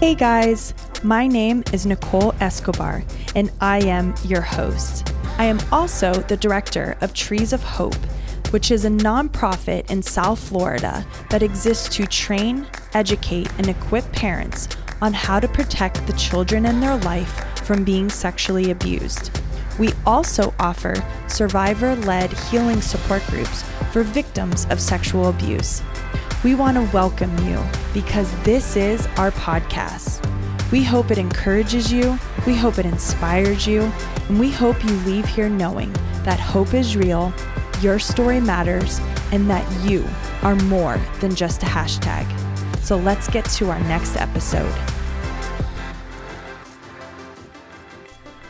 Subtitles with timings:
[0.00, 3.04] Hey guys, my name is Nicole Escobar,
[3.36, 5.12] and I am your host.
[5.36, 8.02] I am also the director of Trees of Hope,
[8.48, 14.68] which is a nonprofit in South Florida that exists to train, educate, and equip parents
[15.02, 19.38] on how to protect the children in their life from being sexually abused.
[19.78, 20.94] We also offer
[21.28, 25.82] survivor led healing support groups for victims of sexual abuse.
[26.42, 27.62] We want to welcome you
[27.92, 30.26] because this is our podcast.
[30.72, 33.92] We hope it encourages you, we hope it inspires you,
[34.26, 35.92] and we hope you leave here knowing
[36.24, 37.34] that hope is real,
[37.82, 39.00] your story matters,
[39.32, 40.08] and that you
[40.40, 42.26] are more than just a hashtag.
[42.82, 44.74] So let's get to our next episode.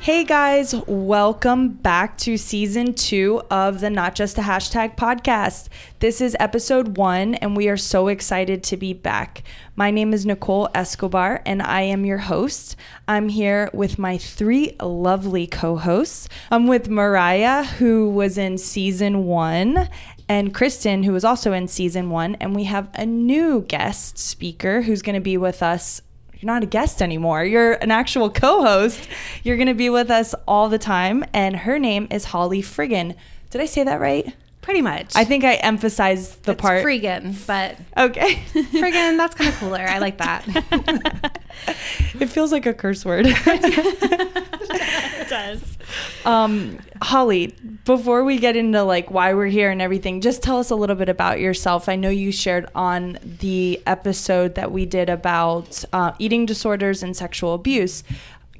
[0.03, 5.69] Hey guys, welcome back to season two of the Not Just a Hashtag podcast.
[5.99, 9.43] This is episode one, and we are so excited to be back.
[9.77, 12.77] My name is Nicole Escobar, and I am your host.
[13.09, 16.31] I'm here with my three lovely co hosts.
[16.51, 19.87] I'm with Mariah, who was in season one,
[20.31, 22.37] and Kristen, who was also in season one.
[22.37, 26.01] And we have a new guest speaker who's going to be with us
[26.41, 27.45] you're not a guest anymore.
[27.45, 29.09] You're an actual co host.
[29.45, 31.23] You're going to be with us all the time.
[31.35, 33.15] And her name is Holly Friggin.
[33.51, 34.35] Did I say that right?
[34.63, 35.17] Pretty much.
[35.17, 36.85] I think I emphasized the it's part.
[36.85, 38.35] Friggin, but okay.
[38.53, 39.81] friggin, that's kind of cooler.
[39.81, 41.41] I like that.
[42.21, 43.25] it feels like a curse word.
[43.29, 44.69] it
[45.31, 45.79] does.
[46.27, 47.55] Um, Holly,
[47.87, 50.97] before we get into like why we're here and everything, just tell us a little
[50.97, 51.89] bit about yourself.
[51.89, 57.17] I know you shared on the episode that we did about uh, eating disorders and
[57.17, 58.05] sexual abuse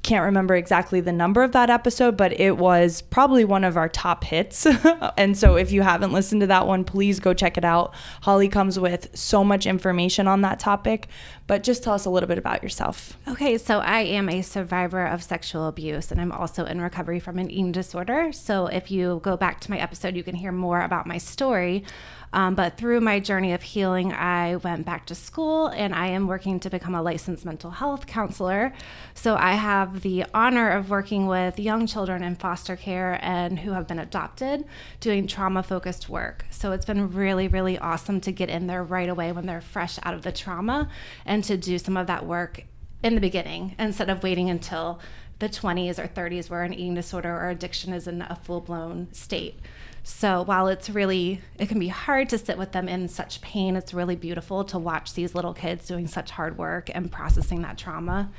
[0.03, 3.89] can't remember exactly the number of that episode, but it was probably one of our
[3.89, 4.67] top hits.
[5.17, 7.95] and so if you haven't listened to that one, please go check it out.
[8.23, 11.09] Holly comes with so much information on that topic,
[11.47, 13.19] but just tell us a little bit about yourself.
[13.29, 17.39] Okay, so I am a survivor of sexual abuse and I'm also in recovery from
[17.39, 18.33] an eating disorder.
[18.33, 21.85] So if you go back to my episode, you can hear more about my story.
[22.33, 26.27] Um, but through my journey of healing, I went back to school and I am
[26.27, 28.73] working to become a licensed mental health counselor.
[29.15, 33.73] So I have the honor of working with young children in foster care and who
[33.73, 34.65] have been adopted
[35.01, 36.47] doing trauma focused work.
[36.51, 39.99] So it's been really, really awesome to get in there right away when they're fresh
[40.05, 40.89] out of the trauma
[41.27, 42.65] and to do some of that work
[43.03, 45.01] in the beginning instead of waiting until
[45.41, 49.09] the 20s or 30s where an eating disorder or addiction is in a full blown
[49.13, 49.59] state.
[50.03, 53.77] So while it's really, it can be hard to sit with them in such pain,
[53.77, 57.79] it's really beautiful to watch these little kids doing such hard work and processing that
[57.79, 58.31] trauma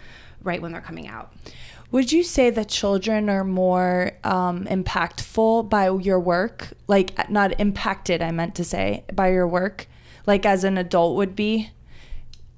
[0.43, 1.33] right when they're coming out.
[1.91, 6.69] Would you say that children are more um, impactful by your work?
[6.87, 9.87] Like, not impacted, I meant to say, by your work,
[10.25, 11.71] like as an adult would be?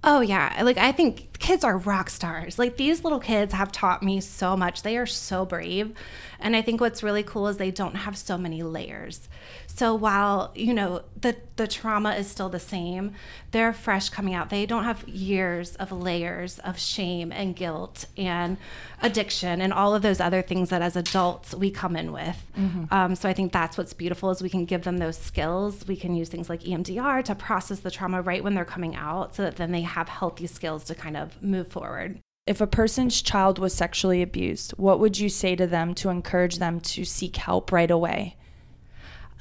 [0.06, 0.62] Oh, yeah.
[0.64, 2.60] Like, I think kids are rock stars.
[2.60, 4.82] Like, these little kids have taught me so much.
[4.84, 5.96] They are so brave.
[6.42, 9.30] And I think what's really cool is they don't have so many layers.
[9.76, 13.14] So while, you know, the, the trauma is still the same,
[13.50, 14.52] they're fresh coming out.
[14.52, 18.58] They don't have years of layers of shame and guilt and
[19.02, 22.46] addiction and all of those other things that as adults we come in with.
[22.56, 22.94] Mm-hmm.
[22.94, 25.88] Um, so I think that's what's beautiful is we can give them those skills.
[25.88, 29.36] We can use things like EMDR to process the trauma right when they're coming out
[29.36, 32.20] so that then they have healthy skills to kind of move forward.
[32.46, 36.60] If a person's child was sexually abused, what would you say to them to encourage
[36.60, 38.36] them to seek help right away?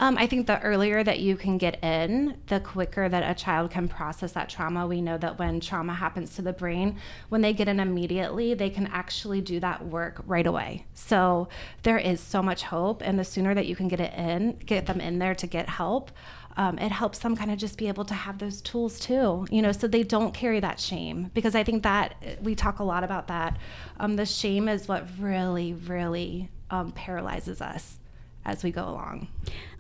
[0.03, 3.71] Um, I think the earlier that you can get in, the quicker that a child
[3.71, 4.85] can process that trauma.
[4.85, 6.97] We know that when trauma happens to the brain,
[7.29, 10.87] when they get in immediately, they can actually do that work right away.
[10.93, 11.47] So
[11.85, 14.87] there is so much hope, and the sooner that you can get it in, get
[14.87, 16.11] them in there to get help,
[16.57, 19.63] um, it helps them kind of just be able to have those tools too, you
[19.63, 21.31] know, so they don't carry that shame.
[21.33, 23.57] Because I think that we talk a lot about that.
[24.01, 28.01] Um, the shame is what really, really um, paralyzes us
[28.45, 29.29] as we go along.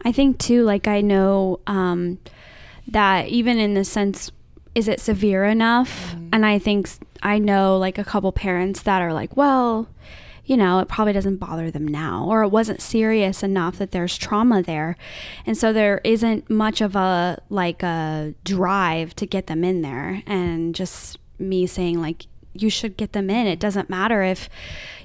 [0.04, 2.18] I think too, like I know um,
[2.88, 4.30] that even in the sense,
[4.74, 6.12] is it severe enough?
[6.12, 6.28] Mm-hmm.
[6.32, 6.88] And I think
[7.22, 9.88] I know like a couple parents that are like, well,
[10.44, 14.18] you know, it probably doesn't bother them now, or it wasn't serious enough that there's
[14.18, 14.96] trauma there.
[15.46, 20.22] And so there isn't much of a like a drive to get them in there.
[20.26, 23.46] And just me saying, like, you should get them in.
[23.46, 24.48] It doesn't matter if,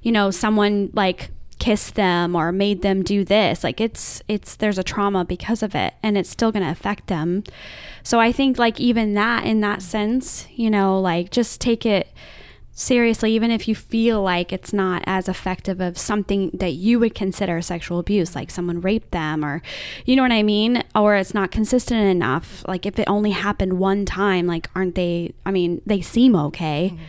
[0.01, 4.77] you know, someone like kissed them or made them do this like it's it's there's
[4.77, 7.43] a trauma because of it and it's still going to affect them
[8.03, 12.13] so i think like even that in that sense you know like just take it
[12.77, 17.15] seriously, even if you feel like it's not as effective of something that you would
[17.15, 19.63] consider sexual abuse, like someone raped them, or
[20.05, 20.83] you know what I mean?
[20.93, 22.63] Or it's not consistent enough.
[22.67, 26.91] Like if it only happened one time, like aren't they, I mean, they seem okay.
[26.93, 27.03] Mm-hmm.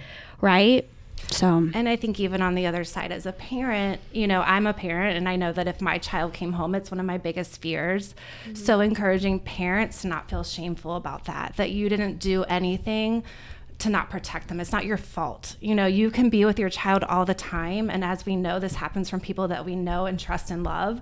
[0.46, 0.88] right?
[1.30, 4.66] So, and I think even on the other side, as a parent, you know, I'm
[4.66, 7.18] a parent and I know that if my child came home, it's one of my
[7.18, 8.14] biggest fears.
[8.44, 8.54] Mm-hmm.
[8.54, 13.24] So, encouraging parents to not feel shameful about that, that you didn't do anything
[13.78, 14.58] to not protect them.
[14.58, 15.56] It's not your fault.
[15.60, 17.90] You know, you can be with your child all the time.
[17.90, 21.00] And as we know, this happens from people that we know and trust and love.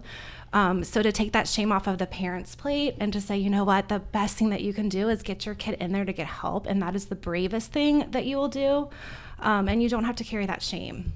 [0.53, 3.51] Um, so to take that shame off of the parent's plate and to say, you
[3.51, 6.05] know what, the best thing that you can do is get your kid in there
[6.05, 6.67] to get help.
[6.67, 8.89] And that is the bravest thing that you will do.
[9.39, 11.13] Um, and you don't have to carry that shame.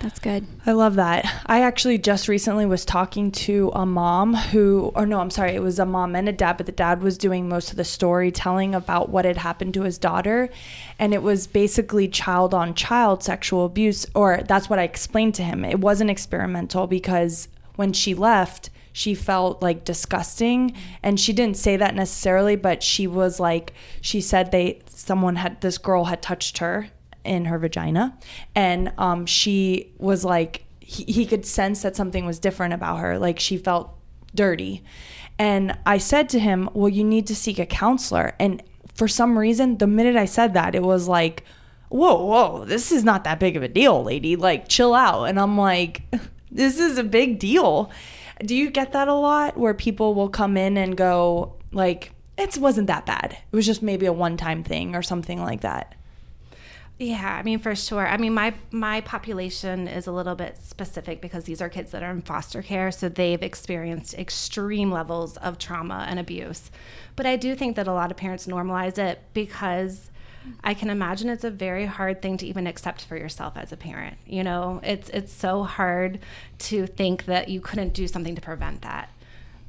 [0.00, 0.46] That's good.
[0.66, 1.24] I love that.
[1.46, 5.62] I actually just recently was talking to a mom who, or no, I'm sorry, it
[5.62, 8.74] was a mom and a dad, but the dad was doing most of the storytelling
[8.74, 10.50] about what had happened to his daughter.
[10.98, 15.42] And it was basically child on child sexual abuse, or that's what I explained to
[15.42, 15.64] him.
[15.64, 21.76] It wasn't experimental because when she left, she felt like disgusting and she didn't say
[21.76, 26.58] that necessarily but she was like she said they someone had this girl had touched
[26.58, 26.88] her
[27.24, 28.16] in her vagina.
[28.54, 33.18] And um, she was like, he, he could sense that something was different about her.
[33.18, 33.94] Like she felt
[34.34, 34.84] dirty.
[35.38, 38.34] And I said to him, Well, you need to seek a counselor.
[38.38, 38.62] And
[38.94, 41.42] for some reason, the minute I said that, it was like,
[41.88, 44.36] Whoa, whoa, this is not that big of a deal, lady.
[44.36, 45.24] Like, chill out.
[45.24, 46.02] And I'm like,
[46.54, 47.90] This is a big deal.
[48.38, 52.56] Do you get that a lot where people will come in and go, like, it
[52.56, 53.36] wasn't that bad.
[53.52, 55.94] It was just maybe a one time thing or something like that.
[56.98, 58.06] Yeah, I mean for sure.
[58.06, 62.04] I mean my my population is a little bit specific because these are kids that
[62.04, 66.70] are in foster care, so they've experienced extreme levels of trauma and abuse.
[67.16, 70.10] But I do think that a lot of parents normalize it because
[70.62, 73.76] I can imagine it's a very hard thing to even accept for yourself as a
[73.76, 74.16] parent.
[74.26, 76.20] You know, it's it's so hard
[76.60, 79.10] to think that you couldn't do something to prevent that.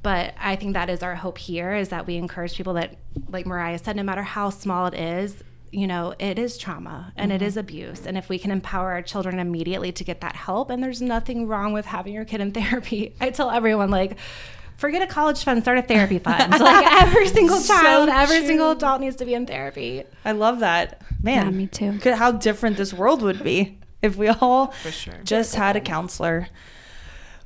[0.02, 2.96] But I think that is our hope here is that we encourage people that
[3.30, 7.32] like Mariah said no matter how small it is, you know, it is trauma and
[7.32, 7.44] mm-hmm.
[7.44, 8.06] it is abuse.
[8.06, 11.48] And if we can empower our children immediately to get that help, and there's nothing
[11.48, 13.14] wrong with having your kid in therapy.
[13.20, 14.18] I tell everyone, like,
[14.78, 16.52] forget a college fund, start a therapy fund.
[16.60, 20.04] like every single child, so every single adult needs to be in therapy.
[20.24, 21.02] I love that.
[21.22, 22.00] Man, yeah, me too.
[22.14, 25.16] How different this world would be if we all sure.
[25.24, 26.48] just had a counselor.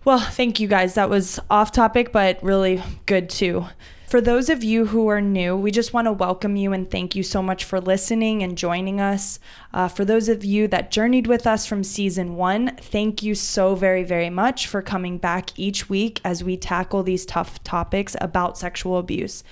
[0.05, 0.95] Well, thank you guys.
[0.95, 3.65] That was off topic, but really good too.
[4.09, 7.15] For those of you who are new, we just want to welcome you and thank
[7.15, 9.37] you so much for listening and joining us.
[9.71, 13.75] Uh, for those of you that journeyed with us from season one, thank you so
[13.75, 18.57] very, very much for coming back each week as we tackle these tough topics about
[18.57, 19.43] sexual abuse.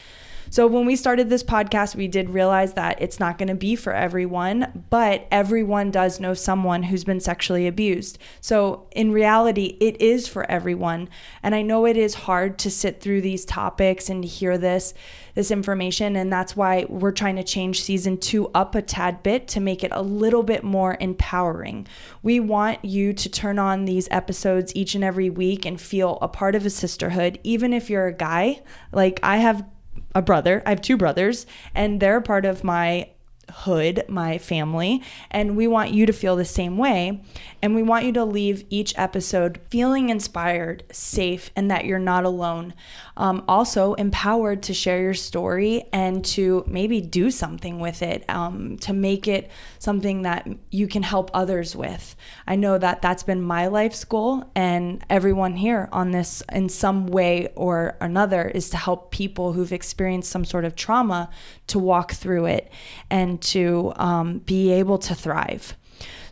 [0.49, 3.75] So, when we started this podcast, we did realize that it's not going to be
[3.75, 8.17] for everyone, but everyone does know someone who's been sexually abused.
[8.41, 11.09] So, in reality, it is for everyone.
[11.43, 14.93] And I know it is hard to sit through these topics and hear this
[15.37, 19.47] this information and that's why we're trying to change season 2 up a tad bit
[19.47, 21.85] to make it a little bit more empowering.
[22.23, 26.27] We want you to turn on these episodes each and every week and feel a
[26.27, 28.63] part of a sisterhood even if you're a guy.
[28.91, 29.63] Like I have
[30.15, 30.63] a brother.
[30.65, 31.45] I have two brothers,
[31.75, 33.09] and they're part of my
[33.49, 35.01] hood, my family,
[35.31, 37.23] and we want you to feel the same way.
[37.61, 42.25] And we want you to leave each episode feeling inspired, safe, and that you're not
[42.25, 42.73] alone.
[43.17, 48.77] Um, also, empowered to share your story and to maybe do something with it, um,
[48.77, 49.49] to make it
[49.79, 52.15] something that you can help others with.
[52.45, 57.07] I know that that's been my life's goal, and everyone here on this, in some
[57.07, 61.29] way or another, is to help people who've experienced some sort of trauma
[61.67, 62.71] to walk through it
[63.09, 65.75] and to um, be able to thrive.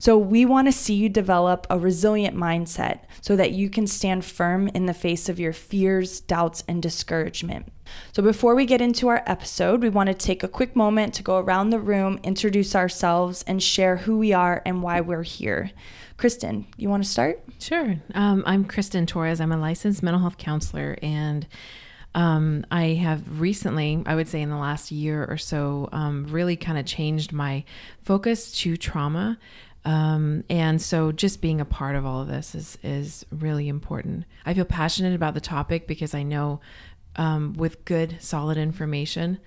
[0.06, 4.24] So, we want to see you develop a resilient mindset so that you can stand
[4.24, 7.72] firm in the face of your fears, doubts, and discouragement.
[8.12, 11.24] So, before we get into our episode, we want to take a quick moment to
[11.24, 15.72] go around the room, introduce ourselves, and share who we are and why we're here.
[16.18, 17.42] Kristen, you want to start?
[17.60, 17.96] Sure.
[18.14, 19.42] Um, I'm Kristen Torres.
[19.42, 21.48] I'm a licensed mental health counselor and
[22.14, 26.56] um, I have recently, I would say in the last year or so, um, really
[26.56, 27.66] kind of changed my
[28.04, 29.38] focus to trauma
[29.86, 34.26] um, and so just being a part of all of this is, is really important.
[34.46, 36.60] I feel passionate about the topic because I know
[37.16, 39.38] um, with good, solid information,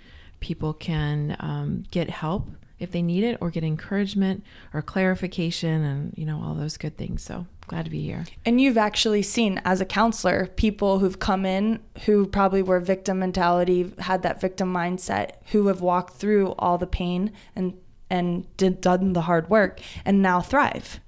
[0.40, 6.14] people can um, get help if they need it or get encouragement or clarification and,
[6.16, 7.22] you know, all those good things.
[7.22, 8.24] So glad to be here.
[8.46, 13.18] And you've actually seen as a counselor people who've come in who probably were victim
[13.18, 17.74] mentality, had that victim mindset, who have walked through all the pain and
[18.10, 21.00] and did done the hard work and now thrive.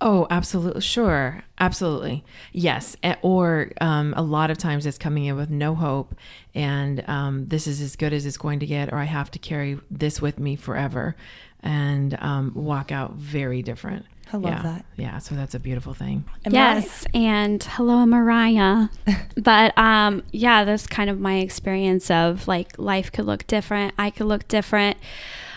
[0.00, 0.80] Oh, absolutely.
[0.80, 1.42] Sure.
[1.58, 2.24] Absolutely.
[2.52, 2.96] Yes.
[3.22, 6.14] Or um, a lot of times it's coming in with no hope
[6.54, 9.38] and um, this is as good as it's going to get, or I have to
[9.38, 11.16] carry this with me forever.
[11.60, 14.06] and um, walk out very different.
[14.32, 14.62] I love yeah.
[14.62, 14.84] that.
[14.96, 16.24] Yeah, so that's a beautiful thing.
[16.44, 18.88] Am yes, and hello, Mariah.
[19.36, 23.94] but um, yeah, that's kind of my experience of like life could look different.
[23.98, 24.96] I could look different.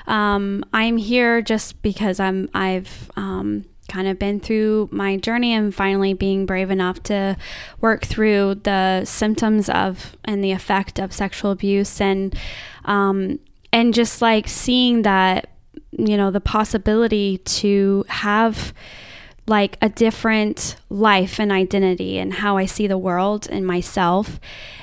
[0.09, 5.73] Um, I'm here just because I'm I've um, kind of been through my journey and
[5.73, 7.37] finally being brave enough to
[7.79, 12.35] work through the symptoms of and the effect of sexual abuse and
[12.85, 13.39] um,
[13.71, 15.49] and just like seeing that
[15.91, 18.73] you know the possibility to have
[19.49, 24.39] like a different life and identity and how I see the world and myself.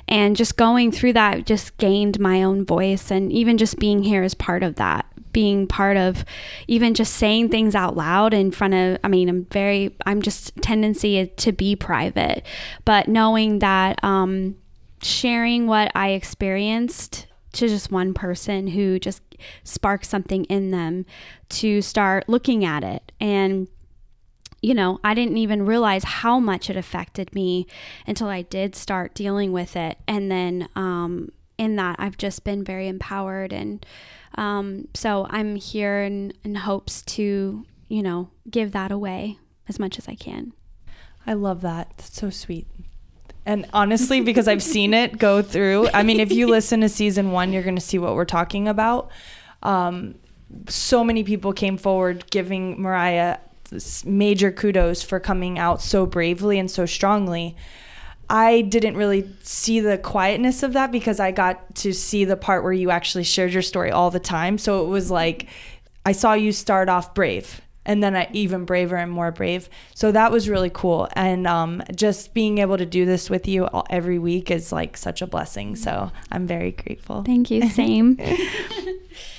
[0.09, 3.11] And just going through that just gained my own voice.
[3.11, 5.07] And even just being here is part of that.
[5.37, 6.25] Being part of
[6.67, 10.57] even just saying things out loud in front of, I mean, I'm very, I'm just
[10.63, 12.43] tendency to be private,
[12.87, 14.57] but knowing that um,
[15.03, 19.21] sharing what I experienced to just one person who just
[19.63, 21.05] sparks something in them
[21.51, 23.69] to start looking at it and
[24.63, 27.67] you know, I didn't even realize how much it affected me
[28.07, 29.99] until I did start dealing with it.
[30.09, 33.53] And then um, in that, I've just been very empowered.
[33.53, 33.85] And
[34.37, 39.99] um, so I'm here in, in hopes to, you know, give that away as much
[39.99, 40.53] as I can.
[41.27, 41.91] I love that.
[41.97, 42.67] That's so sweet.
[43.45, 47.33] And honestly, because I've seen it go through, I mean, if you listen to season
[47.33, 49.11] one, you're going to see what we're talking about.
[49.63, 50.17] Um,
[50.69, 53.39] so many people came forward giving Mariah
[54.05, 57.57] major kudos for coming out so bravely and so strongly.
[58.29, 62.65] I didn't really see the quietness of that because I got to see the part
[62.65, 64.59] where you actually shared your story all the time.
[64.59, 65.49] So it was like
[66.05, 69.71] I saw you start off brave and then I even braver and more brave.
[69.95, 71.09] So that was really cool.
[71.15, 74.97] And um, just being able to do this with you all, every week is like
[74.97, 75.77] such a blessing.
[75.77, 77.23] So I'm very grateful.
[77.23, 77.69] Thank you.
[77.71, 78.19] Same.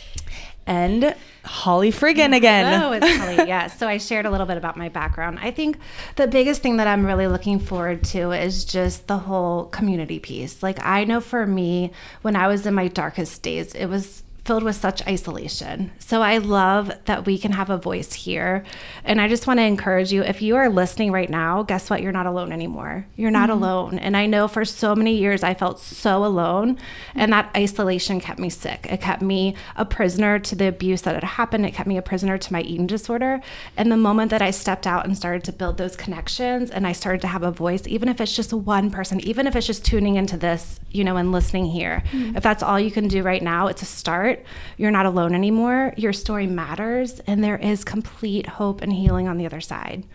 [0.67, 2.81] and Holly Friggin again.
[2.83, 3.35] Oh, it's Holly.
[3.47, 3.67] yeah.
[3.67, 5.39] So I shared a little bit about my background.
[5.41, 5.79] I think
[6.17, 10.61] the biggest thing that I'm really looking forward to is just the whole community piece.
[10.61, 14.63] Like I know for me, when I was in my darkest days, it was filled
[14.63, 15.91] with such isolation.
[15.99, 18.63] So I love that we can have a voice here.
[19.03, 22.01] And I just want to encourage you if you are listening right now, guess what?
[22.01, 23.05] You're not alone anymore.
[23.17, 23.61] You're not mm-hmm.
[23.61, 23.99] alone.
[23.99, 26.77] And I know for so many years I felt so alone.
[27.13, 28.87] And that isolation kept me sick.
[28.89, 31.65] It kept me a prisoner to the abuse that had happened.
[31.65, 33.41] It kept me a prisoner to my eating disorder.
[33.75, 36.93] And the moment that I stepped out and started to build those connections and I
[36.93, 39.83] started to have a voice, even if it's just one person, even if it's just
[39.83, 42.37] tuning into this, you know, and listening here, mm-hmm.
[42.37, 44.36] if that's all you can do right now, it's a start
[44.77, 45.93] you're not alone anymore.
[45.97, 50.05] Your story matters, and there is complete hope and healing on the other side.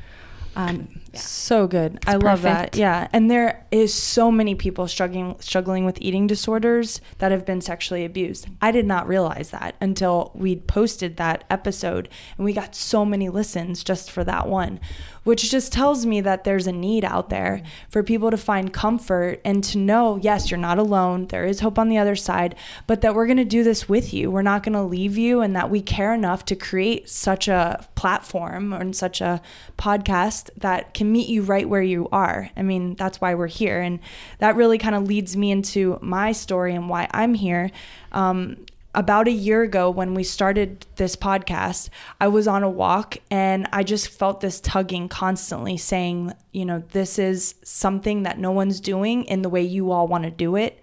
[0.54, 1.20] Um, yeah.
[1.20, 1.96] So good.
[1.96, 2.76] It's I love that.
[2.76, 3.08] Yeah.
[3.12, 8.04] And there is so many people struggling struggling with eating disorders that have been sexually
[8.04, 8.48] abused.
[8.60, 13.28] I did not realize that until we posted that episode and we got so many
[13.28, 14.80] listens just for that one,
[15.24, 19.40] which just tells me that there's a need out there for people to find comfort
[19.44, 21.26] and to know, yes, you're not alone.
[21.26, 22.54] There is hope on the other side,
[22.86, 24.30] but that we're going to do this with you.
[24.30, 27.86] We're not going to leave you and that we care enough to create such a
[27.94, 29.40] platform and such a
[29.78, 32.50] podcast that can meet you right where you are.
[32.56, 33.80] I mean, that's why we're here.
[33.80, 34.00] And
[34.38, 37.70] that really kind of leads me into my story and why I'm here.
[38.10, 41.88] Um, about a year ago when we started this podcast,
[42.20, 46.82] I was on a walk and I just felt this tugging constantly saying, you know,
[46.92, 50.56] this is something that no one's doing in the way you all want to do
[50.56, 50.80] it.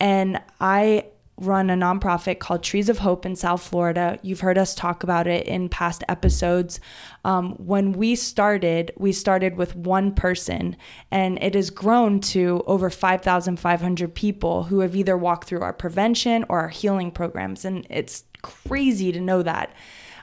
[0.00, 1.06] And I
[1.38, 4.18] run a nonprofit called Trees of Hope in South Florida.
[4.22, 6.80] You've heard us talk about it in past episodes.
[7.24, 10.76] Um, when we started, we started with one person,
[11.10, 16.44] and it has grown to over 5,500 people who have either walked through our prevention
[16.48, 17.64] or our healing programs.
[17.64, 19.74] And it's crazy to know that.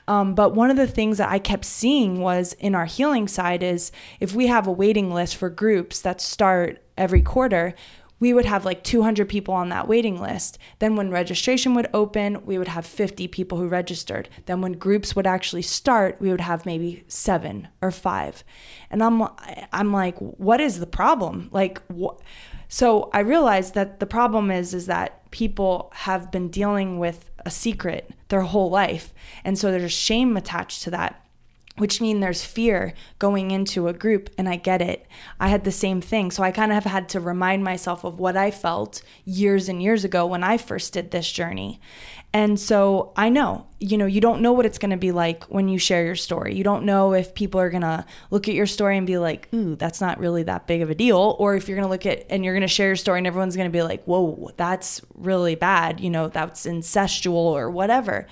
[0.06, 3.62] Um, but one of the things that I kept seeing was in our healing side
[3.62, 3.90] is
[4.20, 7.74] if we have a waiting list for groups that start every quarter,
[8.24, 10.56] we would have like 200 people on that waiting list.
[10.78, 14.30] Then when registration would open, we would have 50 people who registered.
[14.46, 18.42] Then when groups would actually start, we would have maybe 7 or 5.
[18.90, 19.28] And I'm
[19.74, 21.50] I'm like what is the problem?
[21.52, 22.18] Like what
[22.66, 27.50] so I realized that the problem is is that people have been dealing with a
[27.50, 29.12] secret their whole life.
[29.44, 31.23] And so there's shame attached to that
[31.76, 35.06] which mean there's fear going into a group and I get it.
[35.40, 36.30] I had the same thing.
[36.30, 39.82] So I kind of have had to remind myself of what I felt years and
[39.82, 41.80] years ago when I first did this journey.
[42.32, 45.44] And so I know, you know, you don't know what it's going to be like
[45.44, 46.54] when you share your story.
[46.54, 49.46] You don't know if people are going to look at your story and be like,
[49.54, 52.06] "Ooh, that's not really that big of a deal," or if you're going to look
[52.06, 54.50] at and you're going to share your story and everyone's going to be like, "Whoa,
[54.56, 58.26] that's really bad," you know, that's incestual or whatever.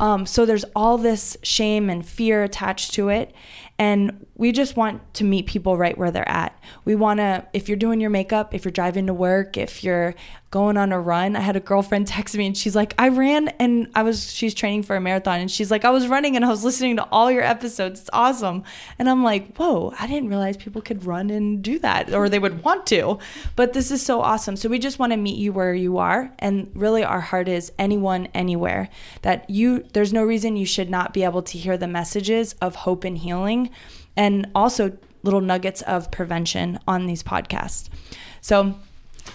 [0.00, 3.34] Um, so there's all this shame and fear attached to it.
[3.78, 6.56] And we just want to meet people right where they're at.
[6.84, 10.14] We want to, if you're doing your makeup, if you're driving to work, if you're
[10.54, 11.34] going on a run.
[11.34, 14.54] I had a girlfriend text me and she's like, I ran and I was, she's
[14.54, 17.08] training for a marathon and she's like, I was running and I was listening to
[17.10, 18.02] all your episodes.
[18.02, 18.62] It's awesome.
[18.96, 22.38] And I'm like, whoa, I didn't realize people could run and do that or they
[22.38, 23.18] would want to.
[23.56, 24.54] But this is so awesome.
[24.54, 26.32] So we just want to meet you where you are.
[26.38, 28.90] And really, our heart is anyone, anywhere
[29.22, 32.76] that you, there's no reason you should not be able to hear the messages of
[32.76, 33.63] hope and healing
[34.16, 37.88] and also little nuggets of prevention on these podcasts.
[38.40, 38.74] So,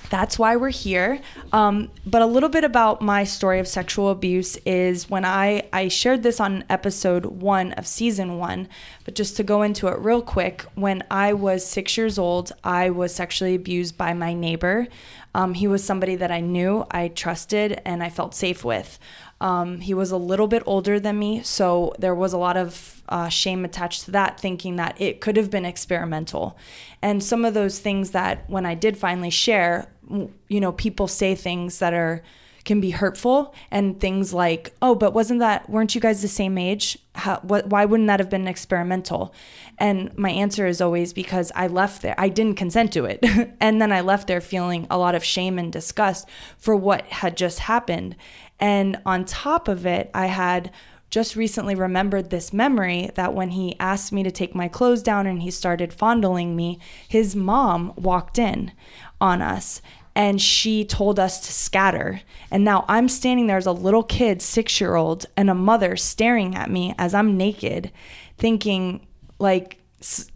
[0.10, 1.20] that's why we're here.
[1.52, 5.88] Um, but a little bit about my story of sexual abuse is when I, I
[5.88, 8.68] shared this on episode one of season one.
[9.06, 12.90] But just to go into it real quick, when I was six years old, I
[12.90, 14.88] was sexually abused by my neighbor.
[15.36, 18.98] Um, he was somebody that I knew, I trusted, and I felt safe with.
[19.42, 23.02] Um, he was a little bit older than me, so there was a lot of
[23.08, 26.58] uh, shame attached to that, thinking that it could have been experimental.
[27.02, 31.36] And some of those things that when I did finally share, you know, people say
[31.36, 32.22] things that are
[32.66, 36.58] can be hurtful and things like, "Oh, but wasn't that weren't you guys the same
[36.58, 36.98] age?
[37.16, 39.34] How, what, why wouldn't that have been experimental?"
[39.78, 42.16] And my answer is always because I left there.
[42.18, 43.24] I didn't consent to it.
[43.60, 47.38] and then I left there feeling a lot of shame and disgust for what had
[47.38, 48.16] just happened.
[48.60, 50.72] And on top of it, I had
[51.10, 55.26] just recently remembered this memory that when he asked me to take my clothes down
[55.26, 58.72] and he started fondling me, his mom walked in
[59.20, 59.82] on us
[60.20, 62.20] and she told us to scatter.
[62.52, 65.96] And now I'm standing there as a little kid, six year old, and a mother
[65.96, 67.90] staring at me as I'm naked,
[68.38, 69.08] thinking,
[69.40, 69.80] like,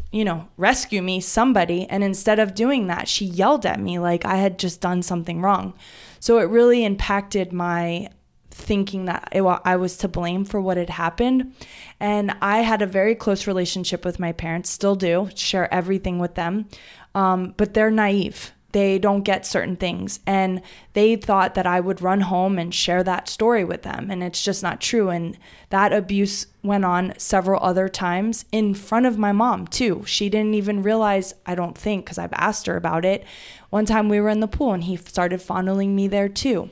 [0.09, 1.85] you know, rescue me, somebody.
[1.89, 5.41] And instead of doing that, she yelled at me like I had just done something
[5.41, 5.73] wrong.
[6.21, 8.07] So it really impacted my
[8.51, 11.55] thinking that I was to blame for what had happened.
[11.99, 16.35] And I had a very close relationship with my parents, still do, share everything with
[16.35, 16.69] them.
[17.13, 18.53] Um, but they're naive.
[18.74, 20.20] They don't get certain things.
[20.27, 20.62] And
[20.94, 24.12] they thought that I would run home and share that story with them.
[24.12, 25.09] And it's just not true.
[25.09, 25.38] And
[25.70, 30.03] that abuse went on several other times in front of my mom, too.
[30.05, 33.24] She didn't even realize, I don't think, because I've asked her about it,
[33.70, 36.70] one time we were in the pool and he started fondling me there too.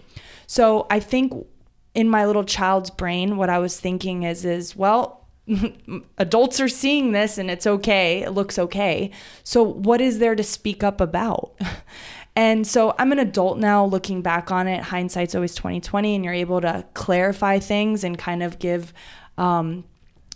[0.47, 1.33] So I think
[1.93, 5.20] in my little child's brain, what I was thinking is, is well,
[6.17, 8.23] adults are seeing this and it's okay.
[8.23, 9.11] It looks okay.
[9.43, 11.53] So what is there to speak up about?
[12.35, 14.83] And so I'm an adult now looking back on it.
[14.83, 18.93] Hindsight's always 2020 and you're able to clarify things and kind of give
[19.37, 19.83] um,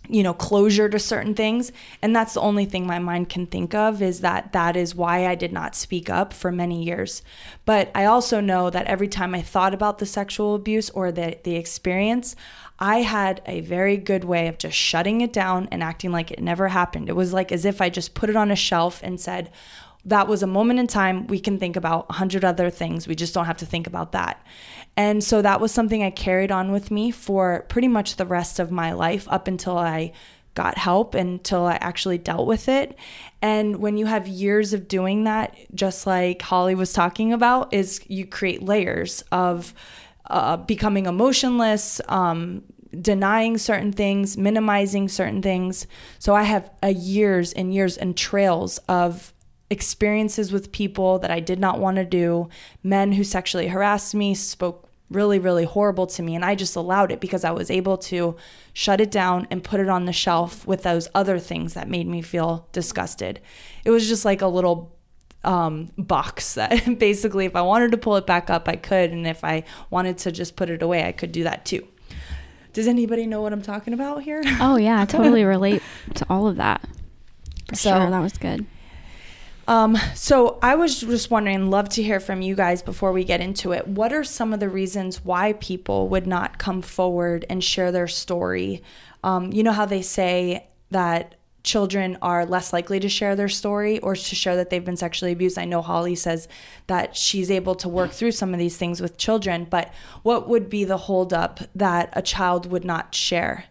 [0.10, 3.74] you know closure to certain things and that's the only thing my mind can think
[3.74, 7.22] of is that that is why I did not speak up for many years
[7.66, 11.38] but I also know that every time I thought about the sexual abuse or the
[11.44, 12.36] the experience
[12.80, 16.42] I had a very good way of just shutting it down and acting like it
[16.42, 19.20] never happened it was like as if I just put it on a shelf and
[19.20, 19.52] said
[20.06, 21.28] that was a moment in time.
[21.28, 23.08] We can think about a hundred other things.
[23.08, 24.46] We just don't have to think about that.
[24.96, 28.60] And so that was something I carried on with me for pretty much the rest
[28.60, 30.14] of my life up until I
[30.54, 32.98] got help until I actually dealt with it.
[33.42, 38.00] And when you have years of doing that, just like Holly was talking about, is
[38.08, 39.74] you create layers of
[40.28, 42.64] uh, becoming emotionless, um,
[43.02, 45.88] denying certain things, minimizing certain things.
[46.20, 49.34] So I have a years and years and trails of
[49.70, 52.50] experiences with people that I did not want to do,
[52.84, 56.36] men who sexually harassed me, spoke really, really horrible to me.
[56.36, 58.36] And I just allowed it because I was able to
[58.74, 62.08] shut it down and put it on the shelf with those other things that made
[62.08, 63.40] me feel disgusted.
[63.84, 64.95] It was just like a little
[65.46, 69.12] um, box that basically, if I wanted to pull it back up, I could.
[69.12, 71.88] And if I wanted to just put it away, I could do that too.
[72.74, 74.44] Does anybody know what I'm talking about here?
[74.60, 75.02] Oh, yeah.
[75.02, 75.82] I totally relate
[76.16, 76.82] to all of that.
[77.70, 78.10] For so, sure.
[78.10, 78.66] That was good.
[79.68, 83.42] Um, so I was just wondering, love to hear from you guys before we get
[83.42, 83.88] into it.
[83.88, 88.08] What are some of the reasons why people would not come forward and share their
[88.08, 88.84] story?
[89.24, 94.00] Um, you know how they say that children are less likely to share their story
[94.00, 95.58] or to share that they've been sexually abused.
[95.58, 96.48] I know Holly says
[96.88, 99.92] that she's able to work through some of these things with children, but
[100.24, 103.66] what would be the holdup that a child would not share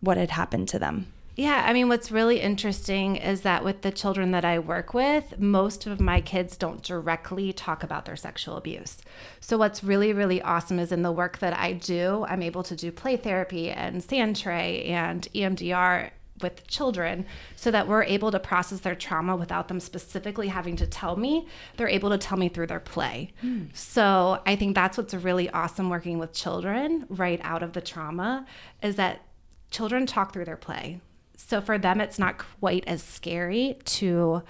[0.00, 1.06] what had happened to them?
[1.38, 5.38] Yeah, I mean, what's really interesting is that with the children that I work with,
[5.38, 8.98] most of my kids don't directly talk about their sexual abuse.
[9.38, 12.74] So, what's really, really awesome is in the work that I do, I'm able to
[12.74, 16.10] do play therapy and sand tray and EMDR
[16.42, 20.86] with children so that we're able to process their trauma without them specifically having to
[20.86, 21.46] tell me
[21.76, 23.30] they're able to tell me through their play.
[23.42, 23.74] Mm.
[23.74, 28.46] so i think that's what's really awesome working with children right out of the trauma
[28.82, 29.22] is that
[29.70, 31.00] children talk through their play.
[31.36, 34.42] So for them it's not quite as scary to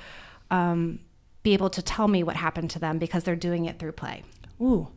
[0.50, 1.00] um,
[1.42, 4.22] be able to tell me what happened to them because they're doing it through play.
[4.60, 4.88] Ooh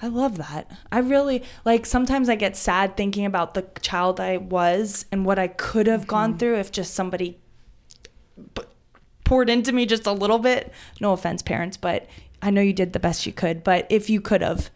[0.00, 0.70] I love that.
[0.92, 5.38] I really like sometimes I get sad thinking about the child I was and what
[5.38, 6.10] I could have mm-hmm.
[6.10, 7.38] gone through if just somebody
[8.54, 8.62] p-
[9.24, 10.72] poured into me just a little bit.
[11.00, 12.06] No offense, parents, but
[12.40, 14.70] I know you did the best you could, but if you could have,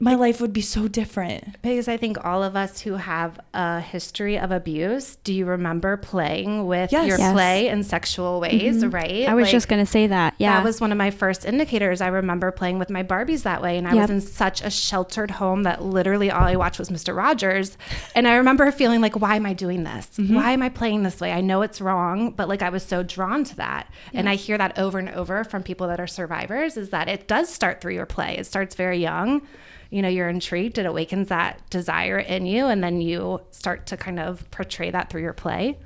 [0.00, 1.60] my life would be so different.
[1.62, 5.96] Because I think all of us who have a history of abuse, do you remember
[5.98, 7.06] playing with yes.
[7.06, 7.32] your yes.
[7.32, 8.90] play in sexual ways, mm-hmm.
[8.90, 9.28] right?
[9.28, 10.34] I was like, just going to say that.
[10.38, 10.56] Yeah.
[10.56, 12.00] That was one of my first indicators.
[12.00, 13.76] I remember playing with my Barbies that way.
[13.76, 14.02] And I yep.
[14.02, 17.14] was in such a sheltered home that literally all I watched was Mr.
[17.16, 17.76] Rogers.
[18.14, 20.08] And I remember feeling like, why am I doing this?
[20.16, 20.34] Mm-hmm.
[20.34, 21.32] Why am I playing this way?
[21.32, 23.88] I know it's wrong, but like I was so drawn to that.
[24.12, 24.20] Yeah.
[24.20, 27.28] And I hear that over and over from people that are survivors is that it
[27.28, 28.36] does start through your play.
[28.36, 29.42] It starts very young
[29.90, 33.96] you know you're intrigued it awakens that desire in you and then you start to
[33.96, 35.76] kind of portray that through your play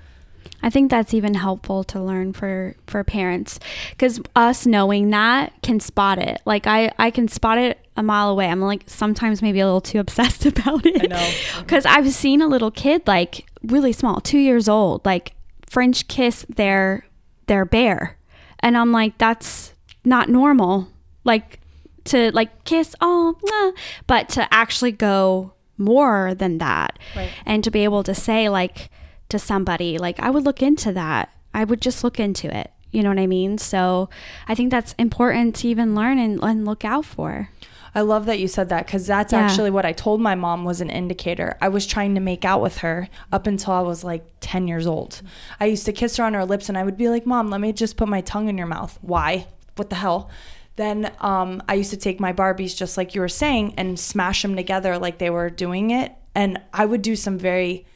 [0.63, 3.61] I think that's even helpful to learn for for parents
[3.99, 6.41] cuz us knowing that can spot it.
[6.45, 8.49] Like I I can spot it a mile away.
[8.49, 11.03] I'm like sometimes maybe a little too obsessed about it.
[11.03, 11.65] I know.
[11.67, 15.35] Cuz I've seen a little kid like really small, 2 years old, like
[15.67, 17.07] French kiss their
[17.47, 18.17] their bear.
[18.61, 20.89] And I'm like that's not normal.
[21.25, 21.61] Like
[22.05, 27.31] to like kiss, oh, nah, but to actually go more than that right.
[27.45, 28.91] and to be able to say like
[29.29, 31.31] to somebody like I would look into that.
[31.53, 32.71] I would just look into it.
[32.91, 33.59] You know what I mean?
[33.59, 34.09] So
[34.47, 37.51] I think that's important to even learn and, and look out for.
[37.95, 39.41] I love that you said that because that's yeah.
[39.41, 41.57] actually what I told my mom was an indicator.
[41.61, 44.87] I was trying to make out with her up until I was like 10 years
[44.87, 45.23] old.
[45.61, 47.61] I used to kiss her on her lips and I would be like, Mom, let
[47.61, 48.99] me just put my tongue in your mouth.
[49.01, 49.47] Why?
[49.77, 50.29] What the hell?
[50.77, 54.43] Then um, I used to take my Barbies, just like you were saying, and smash
[54.43, 56.13] them together like they were doing it.
[56.35, 57.87] And I would do some very,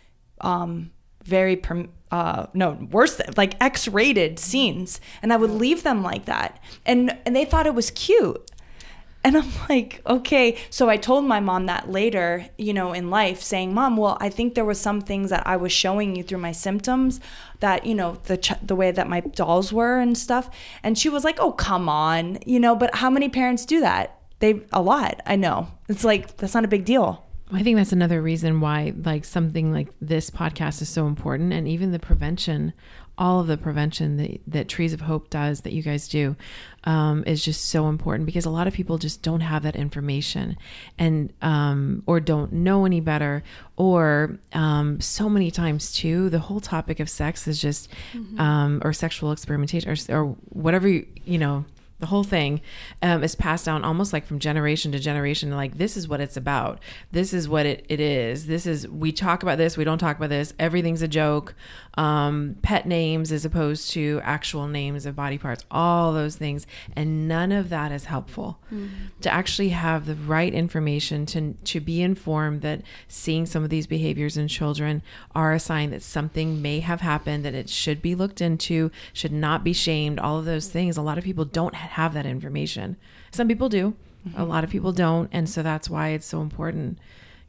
[0.40, 0.92] um,
[1.24, 1.60] very,
[2.12, 5.00] uh, no, worse, than, like X rated scenes.
[5.22, 6.60] And I would leave them like that.
[6.86, 8.47] And, and they thought it was cute.
[9.24, 10.56] And I'm like, okay.
[10.70, 14.28] So I told my mom that later, you know, in life, saying, Mom, well, I
[14.28, 17.20] think there was some things that I was showing you through my symptoms
[17.60, 20.48] that, you know, the, ch- the way that my dolls were and stuff.
[20.82, 24.20] And she was like, oh, come on, you know, but how many parents do that?
[24.38, 25.20] They, a lot.
[25.26, 25.68] I know.
[25.88, 27.24] It's like, that's not a big deal.
[27.50, 31.66] I think that's another reason why like something like this podcast is so important and
[31.66, 32.74] even the prevention
[33.18, 36.36] all of the prevention that, that Trees of Hope does, that you guys do,
[36.88, 40.56] um, is just so important because a lot of people just don't have that information
[40.98, 43.44] and um, or don't know any better,
[43.76, 48.40] or um, so many times too, the whole topic of sex is just mm-hmm.
[48.40, 51.64] Um, or sexual experimentation or, or whatever you you know
[51.98, 52.60] the whole thing
[53.02, 56.36] um, is passed down almost like from generation to generation like this is what it's
[56.36, 56.78] about.
[57.10, 58.46] This is what it, it is.
[58.46, 60.54] This is we talk about this we don't talk about this.
[60.58, 61.54] Everything's a joke
[61.94, 67.26] um, pet names as opposed to actual names of body parts all those things and
[67.26, 68.88] none of that is helpful mm-hmm.
[69.20, 73.86] to actually have the right information to, to be informed that seeing some of these
[73.86, 75.02] behaviors in children
[75.34, 79.32] are a sign that something may have happened that it should be looked into should
[79.32, 82.96] not be shamed all of those things a lot of people don't have that information.
[83.30, 83.94] Some people do,
[84.26, 84.40] mm-hmm.
[84.40, 85.28] a lot of people don't.
[85.32, 86.98] And so that's why it's so important,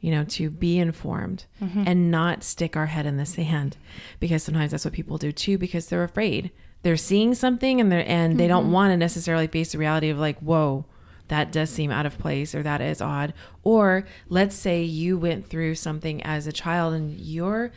[0.00, 1.84] you know, to be informed mm-hmm.
[1.86, 3.76] and not stick our head in the sand
[4.18, 6.50] because sometimes that's what people do too because they're afraid.
[6.82, 8.38] They're seeing something and they're and mm-hmm.
[8.38, 8.72] they don't mm-hmm.
[8.72, 10.86] want to necessarily face the reality of like, whoa,
[11.28, 13.34] that does seem out of place or that is odd.
[13.62, 17.70] Or let's say you went through something as a child and your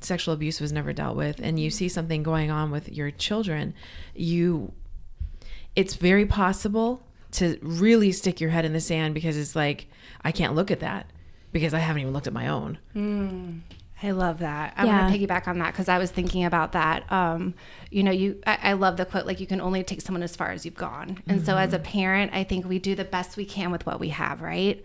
[0.00, 3.74] sexual abuse was never dealt with and you see something going on with your children,
[4.14, 4.72] you
[5.74, 9.88] it's very possible to really stick your head in the sand because it's like
[10.24, 11.10] I can't look at that
[11.52, 12.78] because I haven't even looked at my own.
[12.94, 13.60] Mm,
[14.02, 14.74] I love that.
[14.76, 15.00] I yeah.
[15.00, 17.10] want to piggyback on that because I was thinking about that.
[17.10, 17.54] Um,
[17.90, 20.36] you know, you I, I, love the quote like you can only take someone as
[20.36, 21.22] far as you've gone.
[21.26, 21.46] And mm-hmm.
[21.46, 21.84] so as a mm-hmm.
[21.84, 24.82] parent, I think we do the best we can with what we have, right?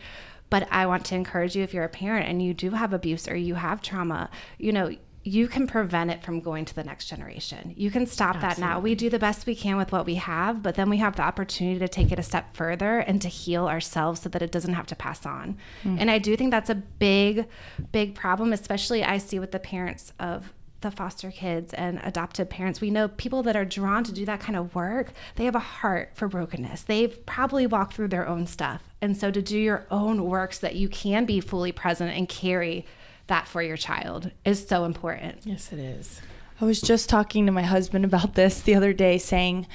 [0.50, 3.28] But I want to encourage you if you're a parent and you do have abuse
[3.28, 7.06] or you have trauma, you know, you can prevent it from going to the next
[7.06, 7.74] generation.
[7.78, 8.56] You can stop Absolutely.
[8.56, 8.80] that now.
[8.80, 11.22] We do the best we can with what we have, but then we have the
[11.22, 14.74] opportunity to take it a step further and to heal ourselves so that it doesn't
[14.74, 15.58] have to pass on.
[15.84, 15.98] Mm.
[16.00, 17.48] And I do think that's a big,
[17.92, 22.82] big problem, especially I see with the parents of the foster kids and adopted parents.
[22.82, 25.60] We know people that are drawn to do that kind of work, they have a
[25.60, 26.82] heart for brokenness.
[26.84, 28.82] They've probably walked through their own stuff.
[29.00, 32.28] And so to do your own work so that you can be fully present and
[32.28, 32.88] carry
[33.32, 35.40] that for your child is so important.
[35.46, 36.22] Yes, it is.
[36.60, 39.68] I was just talking to my husband about this the other day, saying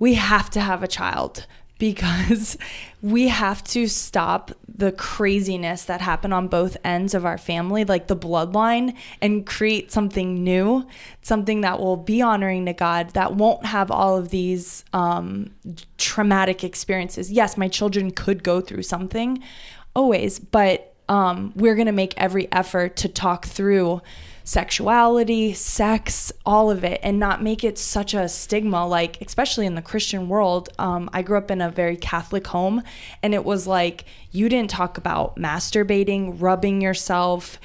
[0.00, 1.46] we have to have a child
[1.78, 2.56] because
[3.02, 8.08] we have to stop the craziness that happened on both ends of our family, like
[8.08, 10.86] the bloodline, and create something new,
[11.22, 15.50] something that will be honoring to God, that won't have all of these um,
[15.98, 17.30] traumatic experiences.
[17.30, 19.42] Yes, my children could go through something
[19.94, 24.00] always, but um, we're going to make every effort to talk through
[24.44, 28.86] sexuality, sex, all of it, and not make it such a stigma.
[28.86, 32.82] Like, especially in the Christian world, um, I grew up in a very Catholic home,
[33.22, 37.58] and it was like you didn't talk about masturbating, rubbing yourself.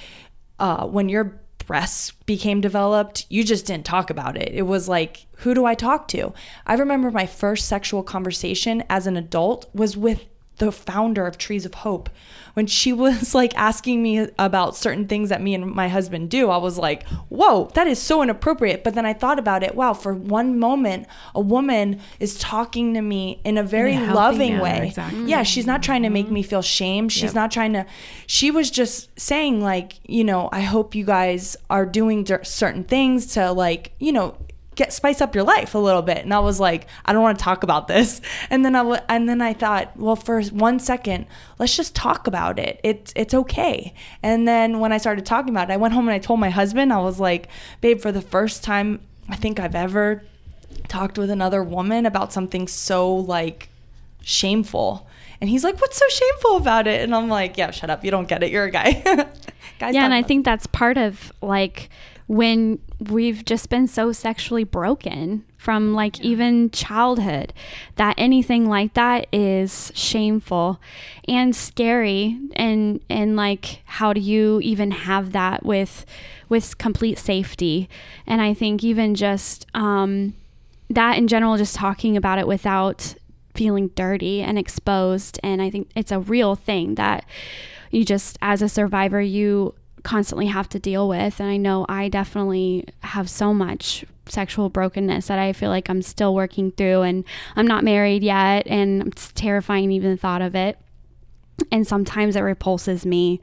[0.58, 4.52] Uh, when your breasts became developed, you just didn't talk about it.
[4.54, 6.34] It was like, who do I talk to?
[6.66, 10.26] I remember my first sexual conversation as an adult was with
[10.60, 12.10] the founder of Trees of Hope.
[12.54, 16.50] When she was like asking me about certain things that me and my husband do,
[16.50, 18.84] I was like, whoa, that is so inappropriate.
[18.84, 19.76] But then I thought about it.
[19.76, 24.14] Wow, for one moment, a woman is talking to me in a very In a
[24.14, 24.88] loving manner, way.
[24.88, 25.26] exactly.
[25.26, 26.36] Yeah, she's not trying to make mm-hmm.
[26.36, 27.10] me feel shame.
[27.10, 27.34] She's Yep.
[27.36, 27.86] not trying to,
[28.28, 32.84] she was just saying, like, you know, I hope you guys are doing cer- certain
[32.84, 34.36] things to, like, you know,
[34.80, 36.20] get spice up your life a little bit.
[36.20, 38.22] And i was like i don't want to talk about this.
[38.52, 41.26] And then i w- and then i thought well for one second
[41.60, 42.80] let's just talk about it.
[42.84, 43.94] It's it's okay.
[44.24, 46.50] And then when i started talking about it i went home and i told my
[46.50, 46.92] husband.
[46.94, 47.50] I was like
[47.82, 48.88] babe for the first time
[49.30, 50.24] i think i've ever
[50.88, 53.70] talked with another woman about something so like
[54.24, 55.08] shameful.
[55.42, 57.02] And he's like what's so shameful about it?
[57.02, 58.04] And i'm like yeah shut up.
[58.06, 58.52] You don't get it.
[58.52, 58.92] You're a guy.
[59.80, 61.90] Guys yeah, and I about- think that's part of like
[62.30, 62.78] when
[63.10, 67.52] we've just been so sexually broken from like even childhood
[67.96, 70.80] that anything like that is shameful
[71.28, 72.40] and scary.
[72.56, 76.06] And and like how do you even have that with
[76.50, 77.90] with complete safety?
[78.28, 80.36] And I think even just um
[80.92, 83.16] that in general just talking about it without
[83.56, 85.40] feeling dirty and exposed.
[85.42, 87.26] And I think it's a real thing that
[87.90, 92.10] you just as a survivor you constantly have to deal with and I know I
[92.10, 97.24] definitely have so much sexual brokenness that I feel like I'm still working through and
[97.56, 100.78] I'm not married yet and it's terrifying even the thought of it.
[101.72, 103.42] And sometimes it repulses me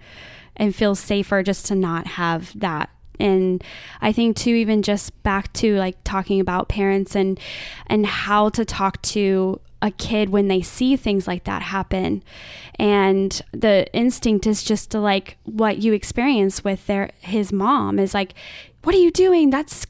[0.57, 2.91] and feels safer just to not have that.
[3.19, 3.65] And
[4.03, 7.41] i think too even just back to like talking about parents and
[7.87, 12.23] and how to talk to a kid when they see things like that happen
[12.79, 18.15] and the instinct is just to like what you experience with their his mom is
[18.15, 18.33] like
[18.85, 19.87] what are you doing that's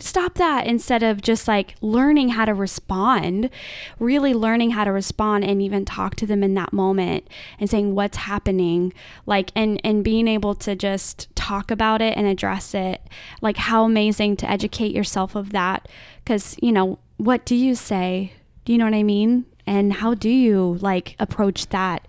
[0.00, 3.50] stop that instead of just like learning how to respond,
[3.98, 7.26] really learning how to respond and even talk to them in that moment
[7.58, 8.92] and saying what's happening,
[9.26, 13.02] like and and being able to just talk about it and address it.
[13.40, 15.88] Like how amazing to educate yourself of that
[16.24, 18.32] cuz you know, what do you say?
[18.66, 19.46] Do you know what I mean?
[19.64, 22.06] And how do you like approach that?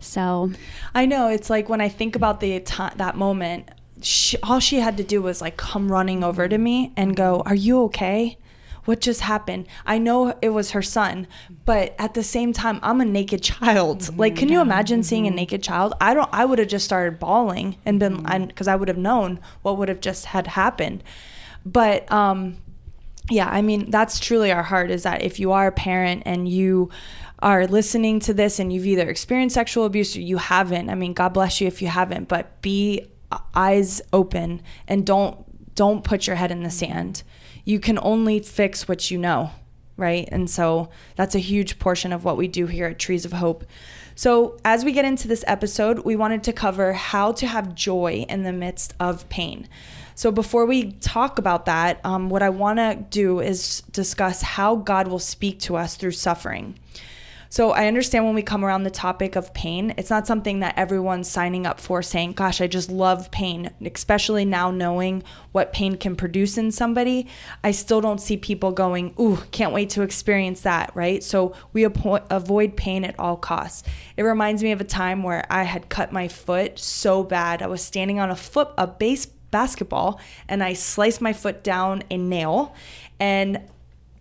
[0.00, 0.50] So,
[0.92, 3.70] I know it's like when I think about the ti that moment,
[4.02, 7.42] she, all she had to do was like come running over to me and go,
[7.46, 8.38] "Are you okay?
[8.86, 11.28] What just happened?" I know it was her son,
[11.64, 14.00] but at the same time, I'm a naked child.
[14.00, 14.18] Mm-hmm.
[14.18, 15.36] Like, can you imagine seeing a mm-hmm.
[15.36, 15.94] naked child?
[16.00, 16.30] I don't.
[16.32, 18.46] I would have just started bawling and been, mm-hmm.
[18.46, 21.04] because I would have known what would have just had happened.
[21.64, 22.56] But um,
[23.30, 26.48] yeah, I mean, that's truly our heart is that if you are a parent and
[26.48, 26.90] you
[27.38, 31.14] are listening to this and you've either experienced sexual abuse or you haven't, I mean,
[31.14, 33.06] God bless you if you haven't, but be
[33.54, 37.22] eyes open and don't don't put your head in the sand.
[37.64, 39.50] You can only fix what you know,
[39.96, 40.28] right?
[40.30, 43.64] And so that's a huge portion of what we do here at Trees of Hope.
[44.14, 48.26] So, as we get into this episode, we wanted to cover how to have joy
[48.28, 49.68] in the midst of pain.
[50.20, 54.76] So, before we talk about that, um, what I want to do is discuss how
[54.76, 56.78] God will speak to us through suffering.
[57.48, 60.76] So, I understand when we come around the topic of pain, it's not something that
[60.76, 65.96] everyone's signing up for saying, Gosh, I just love pain, especially now knowing what pain
[65.96, 67.26] can produce in somebody.
[67.64, 71.24] I still don't see people going, Ooh, can't wait to experience that, right?
[71.24, 73.88] So, we avoid pain at all costs.
[74.18, 77.62] It reminds me of a time where I had cut my foot so bad.
[77.62, 82.02] I was standing on a foot, a base basketball, and I sliced my foot down
[82.10, 82.74] a nail
[83.18, 83.60] and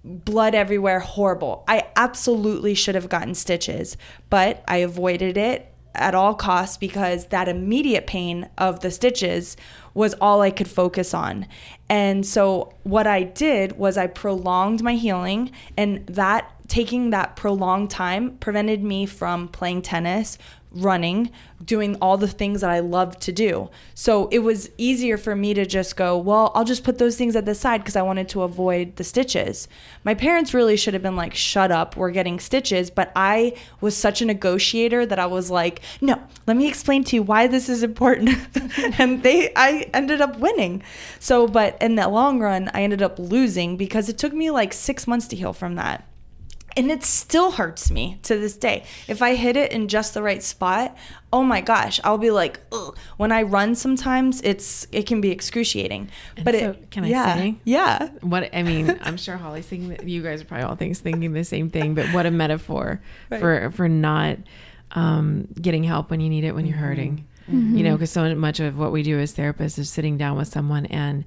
[0.04, 1.64] blood everywhere, horrible.
[1.68, 3.98] I absolutely should have gotten stitches,
[4.30, 9.58] but I avoided it at all costs because that immediate pain of the stitches
[9.94, 11.48] was all I could focus on.
[11.90, 17.90] And so what I did was I prolonged my healing and that taking that prolonged
[17.90, 20.38] time prevented me from playing tennis,
[20.72, 21.32] running,
[21.64, 23.70] doing all the things that I love to do.
[23.96, 27.36] So it was easier for me to just go, well, I'll just put those things
[27.36, 29.68] at the side because I wanted to avoid the stitches.
[30.04, 32.90] My parents really should have been like, shut up, we're getting stitches.
[32.92, 37.16] But I was such a negotiator that I was like, no, let me explain to
[37.16, 38.38] you why this is important.
[39.00, 40.84] and they, I ended up winning.
[41.20, 44.74] So, but in the long run, I ended up losing because it took me like
[44.74, 46.09] six months to heal from that
[46.80, 48.86] and it still hurts me to this day.
[49.10, 50.96] If I hit it in just the right spot,
[51.34, 52.98] oh my gosh, I'll be like, Ugh.
[53.18, 56.10] when I run, sometimes it's it can be excruciating.
[56.38, 57.56] And but so, it, can I yeah, say?
[57.66, 58.08] Yeah.
[58.22, 61.34] What I mean, I'm sure Holly's thinking that you guys are probably all things thinking
[61.34, 63.42] the same thing, but what a metaphor Right.
[63.42, 64.38] for for not
[64.92, 67.26] um, getting help when you need it when you're hurting.
[67.52, 70.50] You know, because so much of what we do as therapists is sitting down with
[70.50, 71.24] someone and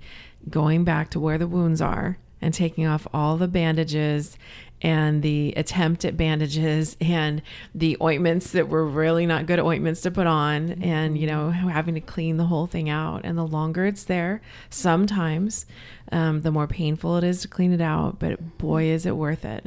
[0.48, 4.36] going back to where the wounds are and taking off all the bandages
[4.82, 7.40] and the attempt at bandages and
[7.74, 11.94] the ointments that were really not good ointments to put on and you know having
[11.94, 13.22] to clean the whole thing out.
[13.24, 15.64] And the longer it's there sometimes
[16.10, 19.44] um, the more painful it is to clean it out but boy is it worth
[19.44, 19.66] it.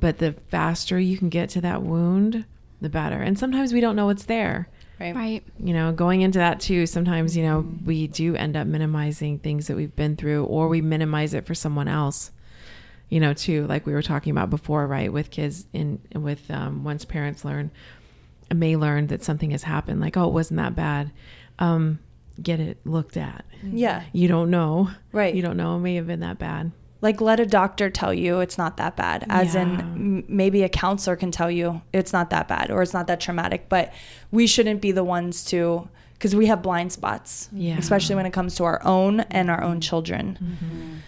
[0.00, 2.44] But the faster you can get to that wound
[2.80, 3.20] the better.
[3.20, 4.68] And sometimes we don't know what's there.
[4.98, 5.14] Right.
[5.14, 5.44] Right.
[5.58, 9.66] you know, going into that too, sometimes, you know, we do end up minimizing things
[9.66, 12.30] that we've been through or we minimize it for someone else,
[13.08, 15.12] you know, too, like we were talking about before, right?
[15.12, 17.70] With kids in, with, um, once parents learn,
[18.54, 21.12] may learn that something has happened, like, oh, it wasn't that bad.
[21.58, 21.98] Um,
[22.42, 23.44] get it looked at.
[23.64, 24.02] Yeah.
[24.12, 24.90] You don't know.
[25.12, 25.34] Right.
[25.34, 25.76] You don't know.
[25.76, 26.72] It may have been that bad.
[27.02, 29.24] Like let a doctor tell you it's not that bad.
[29.28, 32.94] As in m- maybe a counselor can tell you it's not that bad or it's
[32.94, 33.92] not that traumatic, but
[34.32, 37.48] we shouldn't be the ones to because we have blind spots.
[37.52, 37.76] Yeah.
[37.78, 41.02] Especially when it comes to our own and our own children.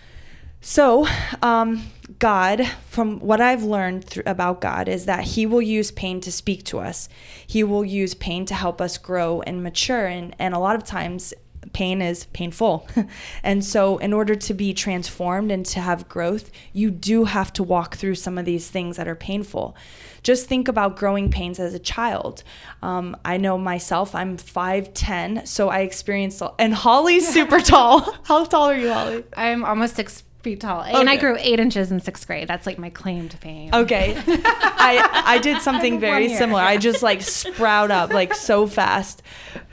[0.68, 1.08] So,
[1.40, 1.82] um,
[2.18, 6.30] God, from what I've learned thr about God, is that He will use pain to
[6.30, 7.08] speak to us.
[7.46, 10.04] He will use pain to help us grow and mature.
[10.04, 11.32] And, and a lot of times,
[11.72, 12.86] pain is painful.
[13.42, 17.62] and so, in order to be transformed and to have growth, you do have to
[17.62, 19.74] walk through some of these things that are painful.
[20.22, 22.42] Just think about growing pains as a child.
[22.82, 28.00] Um, I know myself, I'm 5'10, so I experienced, and Holly's super tall.
[28.24, 29.24] How tall are you, Holly?
[29.34, 32.48] I'm almost six feet tall, and I grew eight inches in sixth grade.
[32.48, 33.70] That's like my claim to fame.
[33.72, 34.14] Okay.
[34.26, 36.60] I I did something very similar.
[36.62, 39.22] I just like sprout up like so fast.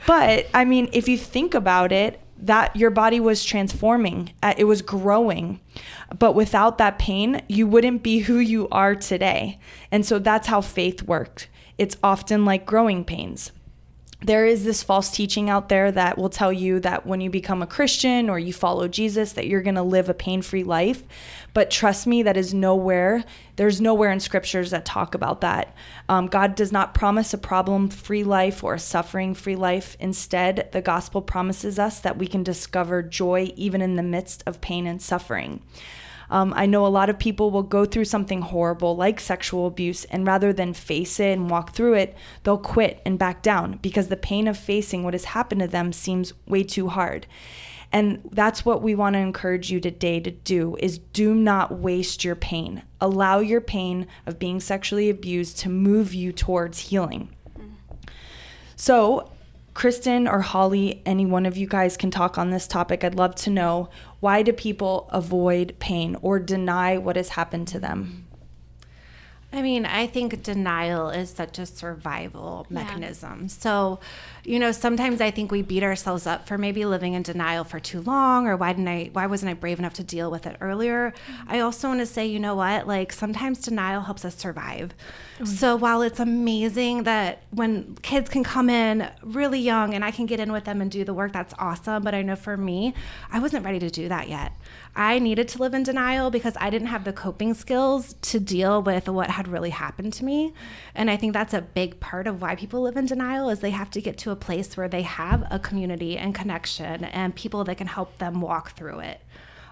[0.06, 4.32] But I mean, if you think about it, that your body was transforming.
[4.42, 5.60] Uh, It was growing.
[6.18, 9.58] But without that pain, you wouldn't be who you are today.
[9.90, 11.48] And so that's how faith worked.
[11.78, 13.52] It's often like growing pains
[14.22, 17.60] there is this false teaching out there that will tell you that when you become
[17.60, 21.02] a Christian or you follow Jesus that you're going to live a pain-free life.
[21.52, 23.24] But trust me, that is nowhere.
[23.56, 25.74] There's nowhere in scriptures that talk about that.
[26.08, 29.96] Um, God does not promise a problem-free life or a suffering-free life.
[30.00, 34.60] Instead, the gospel promises us that we can discover joy even in the midst of
[34.60, 35.62] pain and suffering.
[36.30, 40.04] Um, I know a lot of people will go through something horrible like sexual abuse,
[40.06, 44.08] and rather than face it and walk through it, they'll quit and back down because
[44.08, 47.26] the pain of facing what has happened to them seems way too hard.
[47.92, 52.24] And that's what we want to encourage you today to do is do not waste
[52.24, 52.82] your pain.
[53.00, 57.30] Allow your pain of being sexually abused to move you towards healing.
[58.74, 59.30] So,
[59.72, 63.04] Kristen or Holly, any one of you guys can talk on this topic.
[63.04, 67.78] I'd love to know why do people avoid pain or deny what has happened to
[67.78, 68.26] them?
[69.52, 73.48] I mean, I think denial is such a survival mechanism.
[73.48, 74.00] So,
[74.46, 77.80] you know, sometimes I think we beat ourselves up for maybe living in denial for
[77.80, 80.56] too long or why didn't I why wasn't I brave enough to deal with it
[80.60, 81.12] earlier?
[81.12, 81.52] Mm-hmm.
[81.52, 82.86] I also want to say, you know what?
[82.86, 84.94] Like sometimes denial helps us survive.
[85.40, 90.10] Oh, so, while it's amazing that when kids can come in really young and I
[90.10, 92.56] can get in with them and do the work, that's awesome, but I know for
[92.56, 92.94] me,
[93.30, 94.52] I wasn't ready to do that yet.
[94.94, 98.80] I needed to live in denial because I didn't have the coping skills to deal
[98.80, 100.54] with what had really happened to me.
[100.94, 103.70] And I think that's a big part of why people live in denial is they
[103.70, 107.64] have to get to a place where they have a community and connection and people
[107.64, 109.20] that can help them walk through it.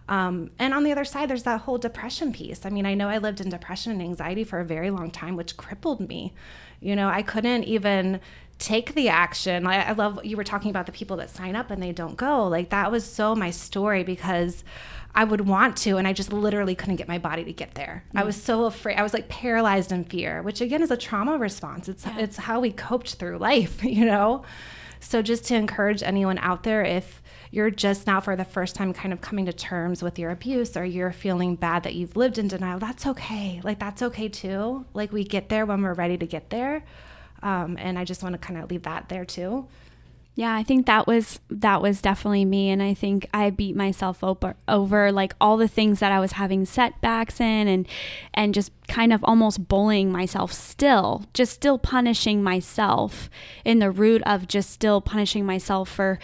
[0.08, 2.66] Um, and on the other side, there's that whole depression piece.
[2.66, 5.36] I mean, I know I lived in depression and anxiety for a very long time,
[5.36, 6.34] which crippled me.
[6.80, 8.20] You know, I couldn't even
[8.58, 9.66] take the action.
[9.66, 12.16] I, I love you were talking about the people that sign up and they don't
[12.16, 12.46] go.
[12.46, 14.62] Like that was so my story because
[15.14, 18.04] I would want to, and I just literally couldn't get my body to get there.
[18.14, 18.96] I was so afraid.
[18.96, 21.88] I was like paralyzed in fear, which again is a trauma response.
[21.88, 24.44] It's it's how we coped through life, you know.
[24.98, 28.92] So just to encourage anyone out there, if you're just now for the first time
[28.92, 32.38] kind of coming to terms with your abuse or you're feeling bad that you've lived
[32.38, 33.60] in denial, that's okay.
[33.62, 34.84] Like that's okay too.
[34.94, 36.82] Like we get there when we're ready to get there.
[37.42, 39.68] Um, and I just want to kind of leave that there too.
[40.36, 44.24] Yeah, I think that was that was definitely me and I think I beat myself
[44.24, 47.86] over over like all the things that I was having setbacks in and
[48.32, 53.30] and just kind of almost bullying myself still, just still punishing myself
[53.64, 56.18] in the root of just still punishing myself for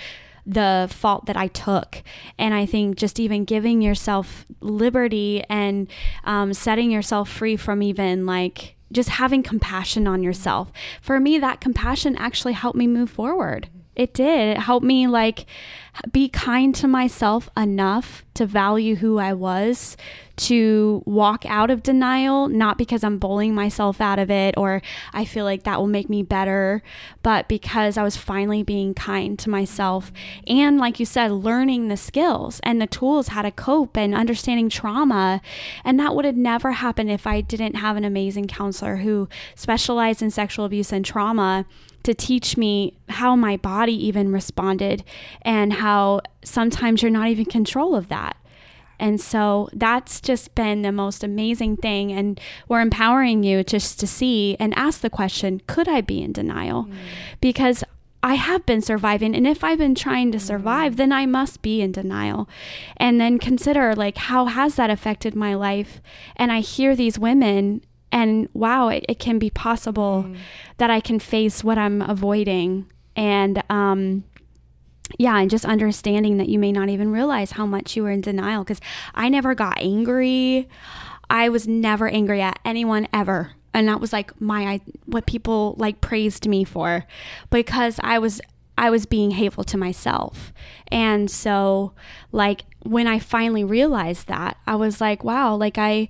[0.45, 2.03] the fault that I took.
[2.37, 5.89] And I think just even giving yourself liberty and
[6.25, 10.73] um, setting yourself free from even like just having compassion on yourself.
[11.01, 13.69] For me, that compassion actually helped me move forward
[14.01, 14.57] it did.
[14.57, 15.45] It helped me like
[16.11, 19.95] be kind to myself enough to value who I was,
[20.37, 24.81] to walk out of denial, not because I'm bullying myself out of it or
[25.13, 26.83] I feel like that will make me better,
[27.23, 30.11] but because I was finally being kind to myself.
[30.47, 34.71] And like you said, learning the skills and the tools how to cope and understanding
[34.71, 35.43] trauma.
[35.85, 40.23] And that would have never happened if I didn't have an amazing counselor who specialized
[40.23, 41.67] in sexual abuse and trauma
[42.11, 45.05] to teach me how my body even responded
[45.43, 48.37] and how sometimes you're not even control of that.
[48.99, 52.11] And so that's just been the most amazing thing.
[52.13, 52.39] And
[52.69, 56.85] we're empowering you just to see and ask the question could I be in denial?
[56.85, 56.95] Mm.
[57.41, 57.85] Because
[58.23, 59.35] I have been surviving.
[59.35, 62.49] And if I've been trying to survive, then I must be in denial.
[62.99, 66.03] And then consider, like, how has that affected my life?
[66.37, 67.83] And I hear these women
[68.13, 70.37] and wow, it, it can be possible mm.
[70.79, 72.91] that I can face what I'm avoiding.
[73.17, 74.25] And, um,
[75.19, 78.21] yeah, and just understanding that you may not even realize how much you were in
[78.21, 78.81] denial because
[79.15, 80.69] I never got angry.
[81.29, 83.53] I was never angry at anyone ever.
[83.73, 87.07] And that was like my what people like praised me for
[87.51, 88.41] because I was
[88.77, 90.53] I was being hateful to myself.
[90.89, 91.93] And so
[92.33, 96.09] like when I finally realized that, I was like, wow, like I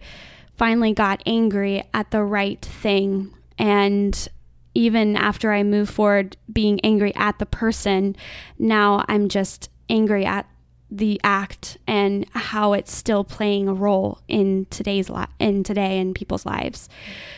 [0.61, 3.33] finally got angry at the right thing.
[3.59, 4.29] And
[4.75, 8.15] even after I move forward being angry at the person,
[8.59, 10.47] now I'm just angry at
[10.91, 16.13] the act and how it's still playing a role in today's li- in today in
[16.13, 16.91] people's lives.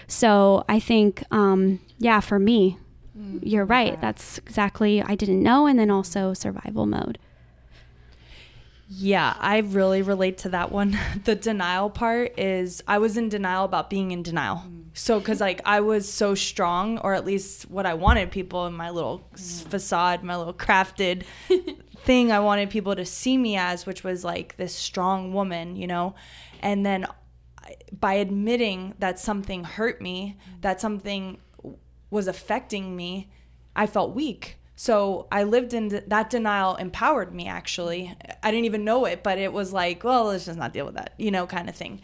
[0.09, 2.77] So I think, um, yeah, for me,
[3.17, 4.01] mm, you're right.
[4.01, 7.21] That's exactly I didn't know, and then also survival mode.
[8.95, 10.99] Yeah, I really relate to that one.
[11.25, 14.57] the denial part is I was in denial about being in denial.
[14.57, 14.85] Mm.
[14.93, 18.75] So, because like I was so strong, or at least what I wanted people in
[18.75, 19.69] my little mm.
[19.69, 21.25] facade, my little crafted
[22.05, 25.87] thing, I wanted people to see me as, which was like this strong woman, you
[25.87, 26.15] know?
[26.61, 27.07] And then
[27.99, 30.61] by admitting that something hurt me, mm.
[30.61, 31.39] that something
[32.11, 33.31] was affecting me,
[33.75, 38.17] I felt weak so I lived in th- that denial empowered me actually.
[38.43, 40.97] I didn't even know it, but it was like, well, let's just not deal with
[40.97, 42.01] that, you know, kind of thing.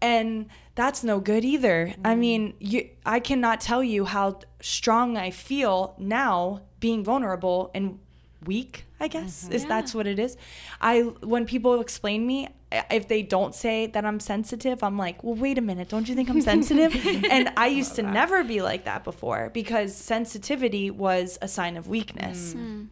[0.00, 1.88] And that's no good either.
[1.88, 2.06] Mm-hmm.
[2.06, 7.98] I mean, you I cannot tell you how strong I feel now being vulnerable and
[8.46, 9.52] weak, I guess, mm-hmm.
[9.52, 9.68] is yeah.
[9.68, 10.38] that's what it is.
[10.80, 12.48] I when people explain me,
[12.90, 16.14] if they don't say that I'm sensitive, I'm like, well, wait a minute, don't you
[16.14, 16.94] think I'm sensitive?
[17.30, 18.12] and I used to that.
[18.12, 22.54] never be like that before because sensitivity was a sign of weakness.
[22.54, 22.88] Mm.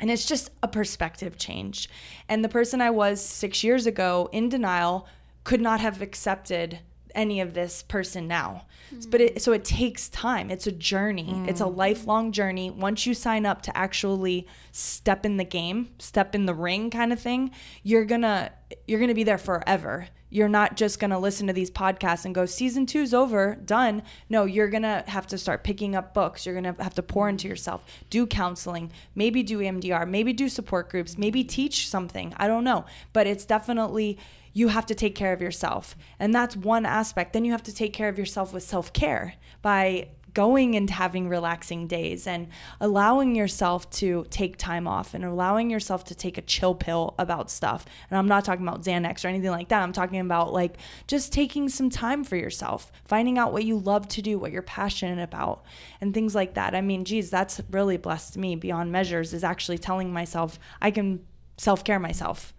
[0.00, 1.88] And it's just a perspective change.
[2.28, 5.06] And the person I was six years ago in denial
[5.44, 6.80] could not have accepted
[7.14, 8.66] any of this person now.
[8.94, 9.10] Mm.
[9.10, 10.50] But it, so it takes time.
[10.50, 11.32] It's a journey.
[11.32, 11.48] Mm.
[11.48, 12.70] It's a lifelong journey.
[12.70, 17.12] Once you sign up to actually step in the game, step in the ring kind
[17.12, 17.50] of thing,
[17.82, 18.52] you're going to
[18.86, 20.08] you're going to be there forever.
[20.32, 24.02] You're not just going to listen to these podcasts and go season 2's over, done.
[24.28, 26.46] No, you're going to have to start picking up books.
[26.46, 30.48] You're going to have to pour into yourself, do counseling, maybe do EMDR, maybe do
[30.48, 32.32] support groups, maybe teach something.
[32.36, 34.18] I don't know, but it's definitely
[34.52, 35.96] you have to take care of yourself.
[36.18, 37.32] And that's one aspect.
[37.32, 41.28] Then you have to take care of yourself with self care by going and having
[41.28, 42.48] relaxing days and
[42.80, 47.50] allowing yourself to take time off and allowing yourself to take a chill pill about
[47.50, 47.84] stuff.
[48.10, 49.82] And I'm not talking about Xanax or anything like that.
[49.82, 50.76] I'm talking about like
[51.06, 54.62] just taking some time for yourself, finding out what you love to do, what you're
[54.62, 55.64] passionate about,
[56.00, 56.74] and things like that.
[56.74, 61.24] I mean, geez, that's really blessed me beyond measures is actually telling myself I can
[61.56, 62.54] self care myself.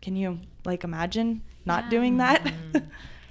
[0.00, 1.90] Can you like imagine not yeah.
[1.90, 2.44] doing that.
[2.44, 2.78] Mm-hmm.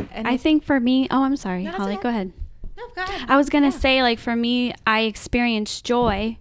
[0.11, 2.03] and I think for me, oh, I'm sorry, no, Holly, okay.
[2.03, 2.33] go ahead.
[2.77, 3.29] No, go ahead.
[3.29, 3.79] I was gonna yeah.
[3.79, 6.37] say, like for me, I experienced joy,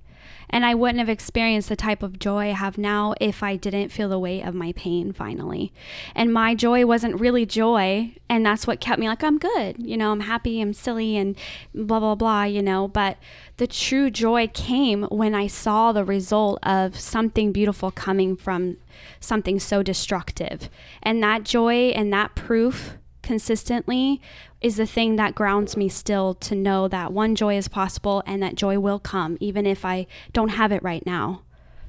[0.50, 3.90] and I wouldn't have experienced the type of joy I have now if I didn't
[3.90, 5.72] feel the weight of my pain finally.
[6.14, 9.96] And my joy wasn't really joy, and that's what kept me like I'm good, you
[9.96, 11.36] know, I'm happy, I'm silly, and
[11.74, 12.88] blah blah blah, you know.
[12.88, 13.18] But
[13.56, 18.76] the true joy came when I saw the result of something beautiful coming from
[19.20, 20.68] something so destructive.
[21.02, 24.22] And that joy and that proof consistently
[24.60, 28.42] is the thing that grounds me still to know that one joy is possible and
[28.42, 31.42] that joy will come even if I don't have it right now.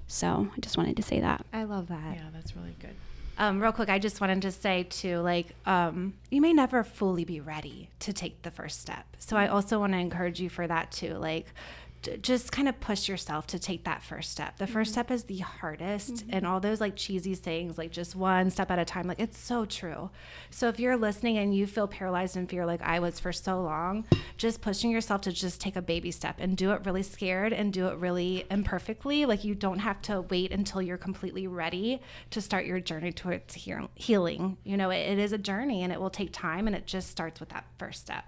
[0.07, 1.45] So I just wanted to say that.
[1.53, 2.15] I love that.
[2.15, 2.95] Yeah, that's really good.
[3.37, 7.23] Um, real quick, I just wanted to say too, like, um, you may never fully
[7.23, 9.05] be ready to take the first step.
[9.17, 11.13] So I also want to encourage you for that too.
[11.13, 11.45] Like,
[12.21, 14.57] just kind of push yourself to take that first step.
[14.57, 14.83] The 1st mm-hmm.
[14.83, 16.29] step is the hardest, mm-hmm.
[16.33, 19.37] and all those like cheesy sayings, like just one step at a time, like it's
[19.37, 20.09] so true.
[20.49, 23.61] So if you're listening and you feel paralyzed in fear, like I was for so
[23.61, 24.05] long,
[24.37, 27.73] just pushing yourself to just take a baby step and do it really scared and
[27.73, 29.25] do it really imperfectly.
[29.25, 33.55] Like you don't have to wait until you're completely ready to start your journey towards
[33.95, 34.57] healing.
[34.63, 37.09] You know, it, it is a journey and it will take time, and it just
[37.09, 38.23] starts with that first step.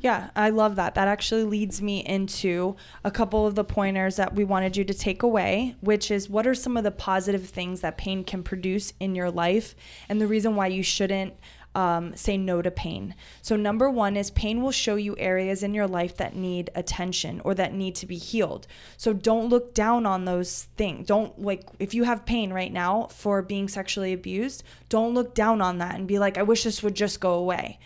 [0.00, 0.94] Yeah, I love that.
[0.94, 4.94] That actually leads me into a couple of the pointers that we wanted you to
[4.94, 8.92] take away, which is what are some of the positive things that pain can produce
[9.00, 9.74] in your life
[10.08, 11.34] and the reason why you shouldn't
[11.76, 13.14] um, say no to pain.
[13.42, 17.42] So, number one is pain will show you areas in your life that need attention
[17.44, 18.66] or that need to be healed.
[18.96, 21.06] So, don't look down on those things.
[21.06, 25.60] Don't like, if you have pain right now for being sexually abused, don't look down
[25.60, 27.78] on that and be like, I wish this would just go away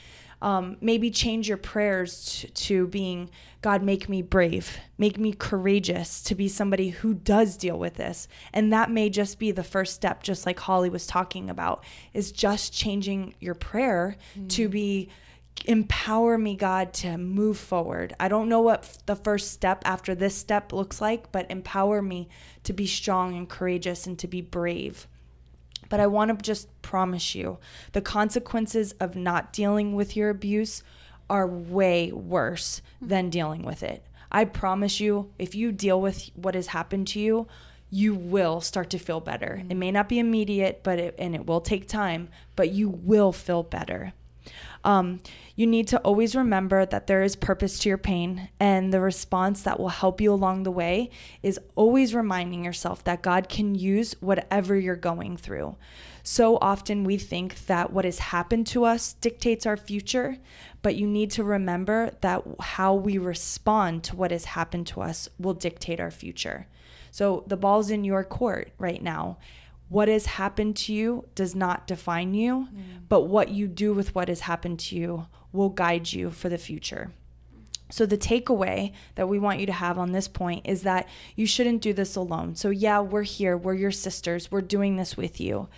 [0.42, 3.30] um, maybe change your prayers to, to being
[3.62, 8.26] God, make me brave, make me courageous to be somebody who does deal with this.
[8.54, 11.84] And that may just be the first step, just like Holly was talking about,
[12.14, 14.48] is just changing your prayer mm.
[14.50, 15.10] to be
[15.66, 18.14] empower me, God, to move forward.
[18.18, 22.28] I don't know what the first step after this step looks like, but empower me
[22.64, 25.06] to be strong and courageous and to be brave.
[25.90, 27.58] But I want to just promise you
[27.92, 30.82] the consequences of not dealing with your abuse
[31.28, 34.06] are way worse than dealing with it.
[34.32, 37.48] I promise you, if you deal with what has happened to you,
[37.90, 39.62] you will start to feel better.
[39.68, 43.32] It may not be immediate, but it, and it will take time, but you will
[43.32, 44.12] feel better.
[44.82, 45.20] Um,
[45.56, 49.62] you need to always remember that there is purpose to your pain, and the response
[49.62, 51.10] that will help you along the way
[51.42, 55.76] is always reminding yourself that God can use whatever you're going through.
[56.22, 60.38] So often we think that what has happened to us dictates our future,
[60.82, 65.28] but you need to remember that how we respond to what has happened to us
[65.38, 66.66] will dictate our future.
[67.10, 69.38] So the ball's in your court right now
[69.90, 72.82] what has happened to you does not define you, mm.
[73.08, 76.56] but what you do with what has happened to you will guide you for the
[76.56, 77.10] future.
[77.90, 81.44] So, the takeaway that we want you to have on this point is that you
[81.44, 82.54] shouldn't do this alone.
[82.54, 85.68] So, yeah, we're here, we're your sisters, we're doing this with you,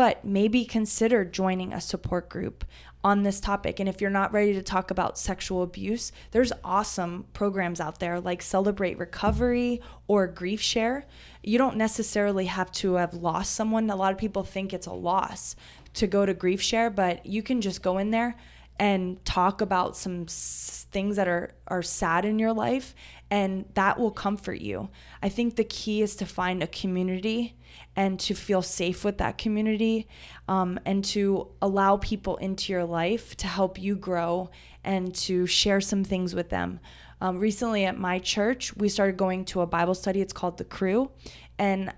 [0.00, 2.64] but maybe consider joining a support group
[3.04, 3.78] on this topic.
[3.78, 8.18] And if you're not ready to talk about sexual abuse, there's awesome programs out there
[8.18, 11.04] like Celebrate Recovery or Grief Share.
[11.42, 13.90] You don't necessarily have to have lost someone.
[13.90, 15.54] A lot of people think it's a loss
[15.92, 18.36] to go to Grief Share, but you can just go in there
[18.78, 22.94] and talk about some things that are are sad in your life
[23.30, 24.88] and that will comfort you.
[25.22, 27.54] I think the key is to find a community
[27.96, 30.08] and to feel safe with that community
[30.48, 34.50] um, and to allow people into your life to help you grow
[34.84, 36.80] and to share some things with them.
[37.20, 40.20] Um, recently at my church, we started going to a Bible study.
[40.20, 41.10] It's called The Crew.
[41.58, 41.92] And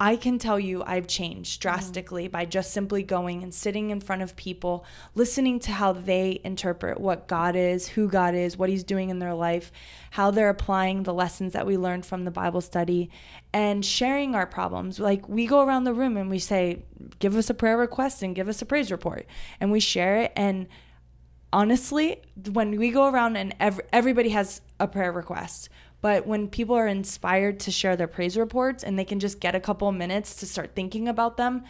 [0.00, 2.32] I can tell you I've changed drastically mm.
[2.32, 4.84] by just simply going and sitting in front of people,
[5.14, 9.18] listening to how they interpret what God is, who God is, what He's doing in
[9.18, 9.72] their life,
[10.12, 13.10] how they're applying the lessons that we learned from the Bible study,
[13.52, 15.00] and sharing our problems.
[15.00, 16.84] Like we go around the room and we say,
[17.18, 19.26] Give us a prayer request and give us a praise report.
[19.60, 20.32] And we share it.
[20.36, 20.68] And
[21.52, 22.22] honestly,
[22.52, 25.68] when we go around and every, everybody has a prayer request,
[26.00, 29.54] but when people are inspired to share their praise reports and they can just get
[29.54, 31.64] a couple minutes to start thinking about them,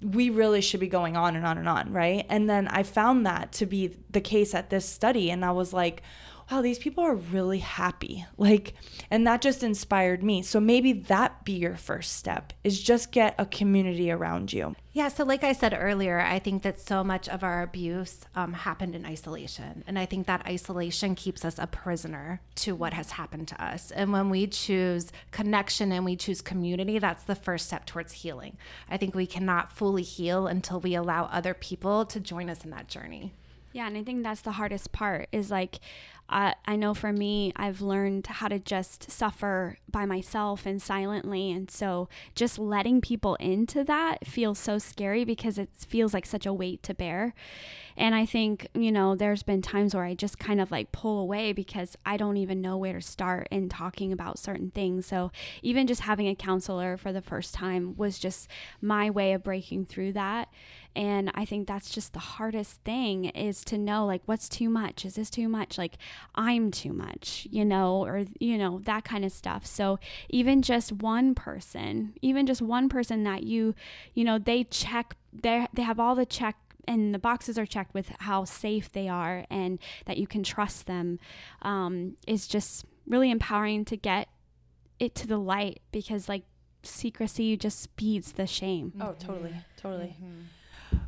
[0.00, 2.26] we really should be going on and on and on, right?
[2.28, 5.30] And then I found that to be the case at this study.
[5.30, 6.02] And I was like,
[6.50, 8.24] wow, these people are really happy.
[8.36, 8.74] Like,
[9.10, 10.42] and that just inspired me.
[10.42, 14.74] So maybe that be your first step is just get a community around you.
[14.94, 15.08] Yeah.
[15.08, 18.94] So, like I said earlier, I think that so much of our abuse um, happened
[18.94, 19.82] in isolation.
[19.86, 23.90] And I think that isolation keeps us a prisoner to what has happened to us.
[23.90, 28.58] And when we choose connection and we choose community, that's the first step towards healing.
[28.90, 32.70] I think we cannot fully heal until we allow other people to join us in
[32.70, 33.32] that journey.
[33.72, 35.80] Yeah, and I think that's the hardest part is like
[36.32, 41.52] I, I know for me, I've learned how to just suffer by myself and silently.
[41.52, 46.46] And so just letting people into that feels so scary because it feels like such
[46.46, 47.34] a weight to bear.
[47.96, 51.20] And I think, you know, there's been times where I just kind of like pull
[51.20, 55.06] away because I don't even know where to start in talking about certain things.
[55.06, 55.30] So
[55.62, 58.48] even just having a counselor for the first time was just
[58.80, 60.48] my way of breaking through that.
[60.94, 65.04] And I think that's just the hardest thing is to know like what's too much?
[65.04, 65.78] Is this too much?
[65.78, 65.96] Like
[66.34, 69.66] I'm too much, you know, or you know, that kind of stuff.
[69.66, 73.74] So even just one person, even just one person that you,
[74.14, 77.94] you know, they check they they have all the check and the boxes are checked
[77.94, 81.18] with how safe they are and that you can trust them
[81.62, 84.28] um, is just really empowering to get
[84.98, 86.42] it to the light because like
[86.82, 88.92] secrecy just speeds the shame.
[89.00, 90.16] Oh, totally, totally.
[90.22, 90.40] Mm-hmm.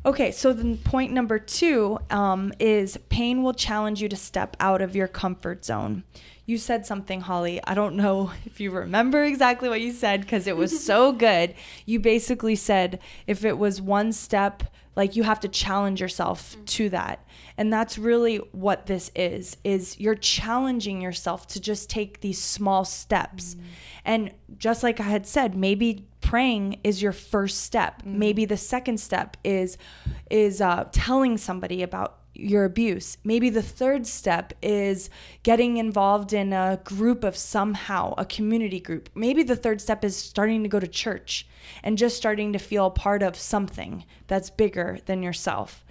[0.05, 4.81] Okay, so then point number two um, is pain will challenge you to step out
[4.81, 6.03] of your comfort zone.
[6.45, 7.59] You said something, Holly.
[7.63, 11.55] I don't know if you remember exactly what you said because it was so good.
[11.85, 14.63] You basically said if it was one step,
[14.95, 16.65] like you have to challenge yourself mm-hmm.
[16.65, 17.25] to that.
[17.57, 22.85] And that's really what this is is you're challenging yourself to just take these small
[22.85, 23.55] steps.
[23.55, 23.65] Mm-hmm.
[24.05, 28.01] And just like I had said, maybe praying is your first step.
[28.01, 28.19] Mm-hmm.
[28.19, 29.77] Maybe the second step is
[30.29, 33.17] is uh, telling somebody about your abuse.
[33.23, 35.09] Maybe the third step is
[35.43, 39.09] getting involved in a group of somehow, a community group.
[39.15, 41.47] Maybe the third step is starting to go to church
[41.83, 45.85] and just starting to feel part of something that's bigger than yourself.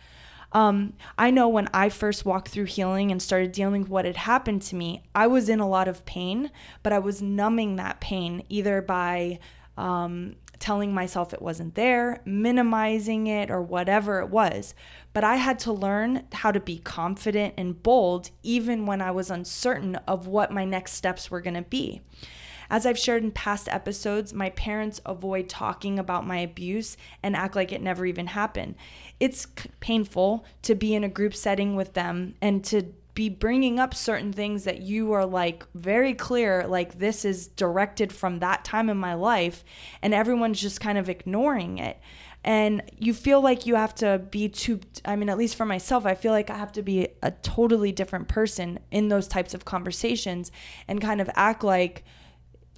[0.52, 4.16] Um, I know when I first walked through healing and started dealing with what had
[4.16, 6.50] happened to me, I was in a lot of pain,
[6.82, 9.40] but I was numbing that pain either by
[9.76, 14.74] um, telling myself it wasn't there, minimizing it, or whatever it was.
[15.12, 19.30] But I had to learn how to be confident and bold even when I was
[19.30, 22.02] uncertain of what my next steps were going to be.
[22.70, 27.54] As I've shared in past episodes, my parents avoid talking about my abuse and act
[27.54, 28.74] like it never even happened.
[29.20, 29.46] It's
[29.80, 34.32] painful to be in a group setting with them and to be bringing up certain
[34.32, 38.96] things that you are like very clear like this is directed from that time in
[38.96, 39.64] my life
[40.02, 42.00] and everyone's just kind of ignoring it
[42.42, 46.04] and you feel like you have to be too i mean at least for myself
[46.04, 49.64] i feel like i have to be a totally different person in those types of
[49.64, 50.50] conversations
[50.88, 52.04] and kind of act like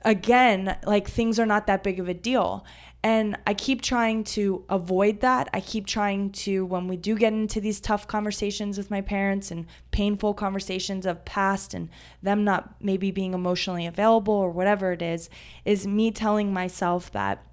[0.07, 2.65] again, like things are not that big of a deal.
[3.07, 5.49] And I keep trying to avoid that.
[5.53, 9.53] I keep trying to, when we do get into these tough conversations with my parents
[9.53, 11.89] and painful conversations of past and
[12.21, 15.31] them not maybe being emotionally available or whatever it is,
[15.65, 17.47] is me telling myself that.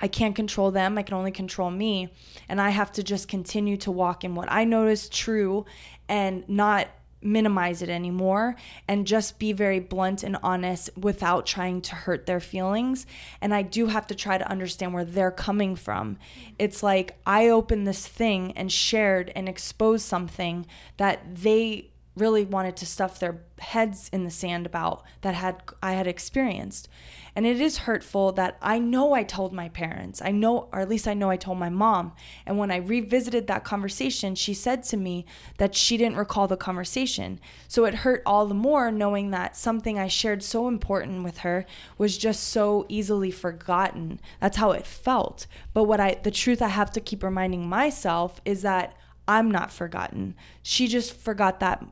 [0.00, 0.96] I can't control them.
[0.96, 2.12] I can only control me.
[2.48, 5.64] And I have to just continue to walk in what I know is true
[6.08, 6.86] and not
[7.24, 8.56] minimize it anymore
[8.86, 13.06] and just be very blunt and honest without trying to hurt their feelings.
[13.40, 16.18] And I do have to try to understand where they're coming from.
[16.58, 20.66] It's like I opened this thing and shared and exposed something
[20.98, 25.92] that they really wanted to stuff their heads in the sand about that had I
[25.92, 26.88] had experienced.
[27.36, 30.22] And it is hurtful that I know I told my parents.
[30.22, 32.12] I know or at least I know I told my mom.
[32.46, 35.26] And when I revisited that conversation, she said to me
[35.58, 37.40] that she didn't recall the conversation.
[37.66, 41.66] So it hurt all the more knowing that something I shared so important with her
[41.98, 44.20] was just so easily forgotten.
[44.40, 45.48] That's how it felt.
[45.72, 48.96] But what I the truth I have to keep reminding myself is that
[49.26, 50.36] I'm not forgotten.
[50.62, 51.84] She just forgot that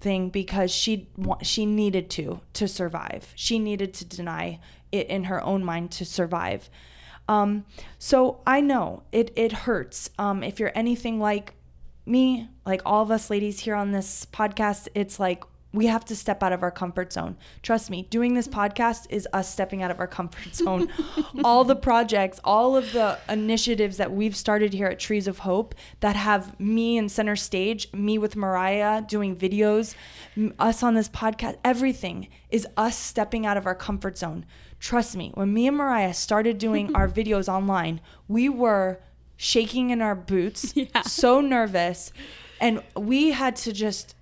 [0.00, 1.08] thing because she
[1.42, 3.32] she needed to to survive.
[3.36, 4.58] She needed to deny
[4.90, 6.70] it in her own mind to survive.
[7.28, 7.64] Um,
[7.98, 10.10] so I know it it hurts.
[10.18, 11.54] Um, if you're anything like
[12.06, 16.16] me, like all of us ladies here on this podcast, it's like we have to
[16.16, 17.36] step out of our comfort zone.
[17.62, 20.88] Trust me, doing this podcast is us stepping out of our comfort zone.
[21.44, 25.74] all the projects, all of the initiatives that we've started here at Trees of Hope
[26.00, 29.94] that have me in center stage, me with Mariah doing videos,
[30.58, 34.44] us on this podcast, everything is us stepping out of our comfort zone.
[34.80, 39.00] Trust me, when me and Mariah started doing our videos online, we were
[39.36, 41.02] shaking in our boots, yeah.
[41.02, 42.12] so nervous,
[42.60, 44.14] and we had to just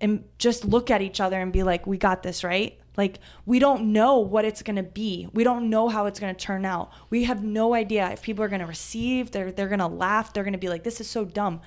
[0.00, 2.78] and just look at each other and be like, we got this, right?
[2.96, 5.28] Like, we don't know what it's going to be.
[5.32, 6.92] We don't know how it's going to turn out.
[7.10, 10.32] We have no idea if people are going to receive, they're, they're going to laugh,
[10.32, 11.60] they're going to be like, this is so dumb.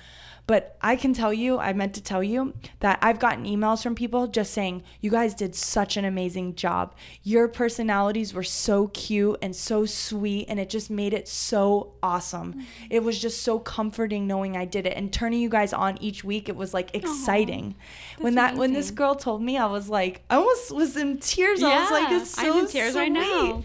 [0.48, 3.94] But I can tell you, I meant to tell you that I've gotten emails from
[3.94, 6.94] people just saying, you guys did such an amazing job.
[7.22, 12.54] Your personalities were so cute and so sweet, and it just made it so awesome.
[12.54, 12.86] Mm-hmm.
[12.88, 14.94] It was just so comforting knowing I did it.
[14.96, 17.76] And turning you guys on each week, it was like exciting.
[18.16, 18.58] Aww, when that amazing.
[18.58, 21.60] when this girl told me, I was like, I almost was in tears.
[21.60, 23.00] Yeah, I was like, it's so I'm in tears sweet.
[23.00, 23.64] right now.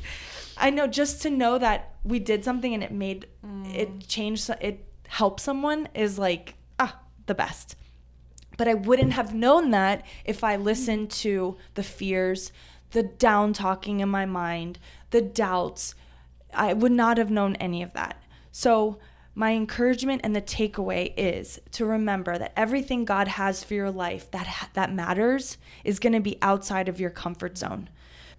[0.58, 3.74] I know just to know that we did something and it made mm.
[3.74, 6.56] it changed it helped someone is like
[7.26, 7.76] the best.
[8.58, 12.52] But I wouldn't have known that if I listened to the fears,
[12.92, 15.96] the down talking in my mind, the doubts.
[16.54, 18.22] I would not have known any of that.
[18.52, 19.00] So,
[19.36, 24.30] my encouragement and the takeaway is to remember that everything God has for your life
[24.30, 27.90] that that matters is going to be outside of your comfort zone.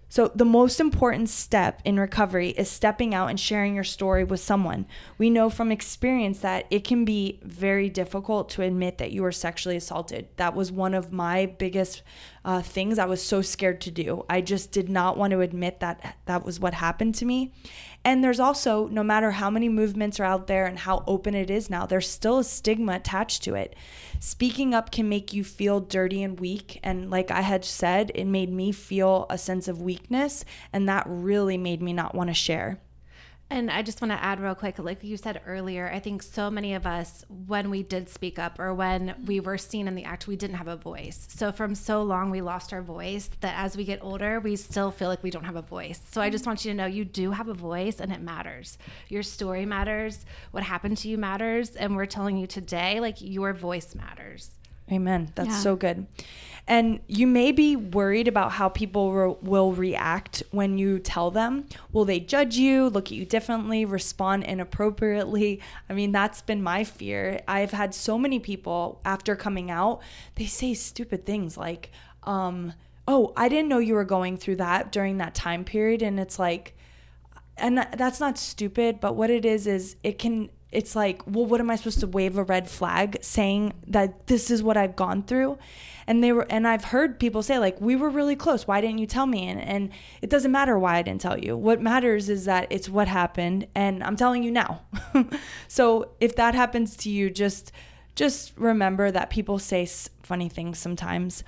[0.07, 4.39] So, the most important step in recovery is stepping out and sharing your story with
[4.39, 4.85] someone.
[5.17, 9.31] We know from experience that it can be very difficult to admit that you were
[9.31, 10.27] sexually assaulted.
[10.37, 12.03] That was one of my biggest
[12.45, 14.25] uh, things I was so scared to do.
[14.29, 17.51] I just did not want to admit that that was what happened to me.
[18.05, 21.49] And there's also, no matter how many movements are out there and how open it
[21.49, 23.75] is now, there's still a stigma attached to it.
[24.19, 26.79] Speaking up can make you feel dirty and weak.
[26.83, 30.45] And like I had said, it made me feel a sense of weakness.
[30.71, 32.79] And that really made me not want to share.
[33.47, 36.49] And I just want to add real quick, like you said earlier, I think so
[36.49, 40.03] many of us, when we did speak up or when we were seen in the
[40.03, 41.27] act, we didn't have a voice.
[41.29, 44.89] So from so long, we lost our voice that as we get older, we still
[44.89, 46.01] feel like we don't have a voice.
[46.09, 48.79] So I just want you to know you do have a voice and it matters.
[49.09, 50.25] Your story matters.
[50.49, 51.75] What happened to you matters.
[51.75, 54.51] And we're telling you today, like your voice matters.
[54.91, 55.31] Amen.
[55.35, 55.59] That's yeah.
[55.59, 56.05] so good.
[56.67, 61.65] And you may be worried about how people re- will react when you tell them.
[61.91, 65.61] Will they judge you, look at you differently, respond inappropriately?
[65.89, 67.41] I mean, that's been my fear.
[67.47, 70.01] I've had so many people after coming out,
[70.35, 71.91] they say stupid things like,
[72.23, 72.73] um,
[73.07, 76.01] oh, I didn't know you were going through that during that time period.
[76.01, 76.75] And it's like,
[77.57, 81.61] and that's not stupid, but what it is, is it can it's like, well, what
[81.61, 85.23] am I supposed to wave a red flag saying that this is what I've gone
[85.23, 85.57] through?
[86.07, 88.67] And they were, and I've heard people say like, we were really close.
[88.67, 89.47] Why didn't you tell me?
[89.47, 89.89] And, and
[90.21, 91.57] it doesn't matter why I didn't tell you.
[91.57, 94.81] What matters is that it's what happened, and I'm telling you now.
[95.67, 97.71] so if that happens to you, just
[98.15, 99.85] just remember that people say
[100.23, 101.43] funny things sometimes.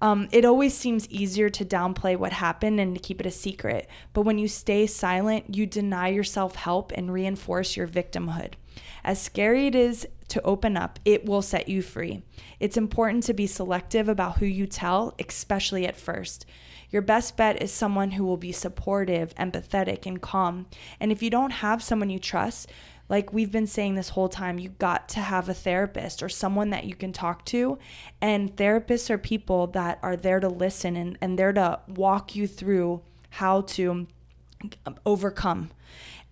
[0.00, 3.88] Um, it always seems easier to downplay what happened and to keep it a secret.
[4.12, 8.54] But when you stay silent, you deny yourself help and reinforce your victimhood.
[9.04, 12.22] As scary it is to open up, it will set you free.
[12.60, 16.46] It's important to be selective about who you tell, especially at first.
[16.90, 20.66] Your best bet is someone who will be supportive, empathetic, and calm.
[21.00, 22.70] And if you don't have someone you trust,
[23.08, 26.70] like we've been saying this whole time, you got to have a therapist or someone
[26.70, 27.78] that you can talk to.
[28.20, 32.46] And therapists are people that are there to listen and, and there to walk you
[32.46, 34.06] through how to
[35.04, 35.70] overcome.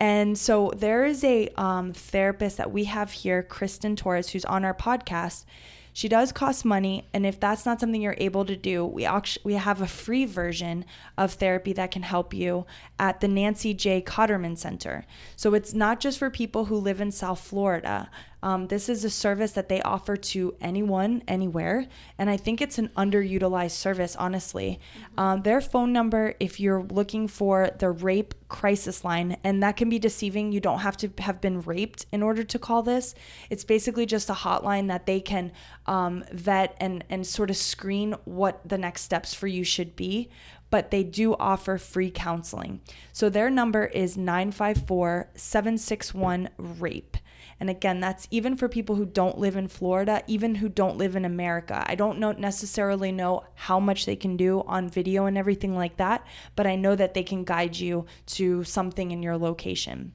[0.00, 4.64] And so there is a um, therapist that we have here, Kristen Torres, who's on
[4.64, 5.44] our podcast.
[5.92, 9.42] She does cost money, and if that's not something you're able to do, we actually
[9.44, 10.84] we have a free version
[11.18, 12.64] of therapy that can help you
[12.98, 14.00] at the Nancy J.
[14.00, 15.04] Cotterman Center.
[15.36, 18.08] So it's not just for people who live in South Florida.
[18.42, 21.86] Um, this is a service that they offer to anyone, anywhere,
[22.18, 24.80] and I think it's an underutilized service, honestly.
[24.80, 25.20] Mm-hmm.
[25.20, 29.88] Um, their phone number, if you're looking for the rape crisis line, and that can
[29.88, 30.52] be deceiving.
[30.52, 33.14] You don't have to have been raped in order to call this.
[33.48, 35.52] It's basically just a hotline that they can
[35.86, 40.28] um, vet and and sort of screen what the next steps for you should be
[40.70, 42.80] but they do offer free counseling.
[43.12, 47.16] So their number is 954 761 RAPE.
[47.60, 51.14] And again, that's even for people who don't live in Florida, even who don't live
[51.14, 51.84] in America.
[51.86, 55.98] I don't know necessarily know how much they can do on video and everything like
[55.98, 60.12] that, but I know that they can guide you to something in your location.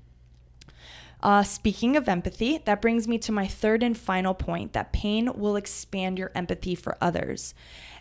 [1.22, 5.32] Uh, speaking of empathy, that brings me to my third and final point that pain
[5.34, 7.54] will expand your empathy for others.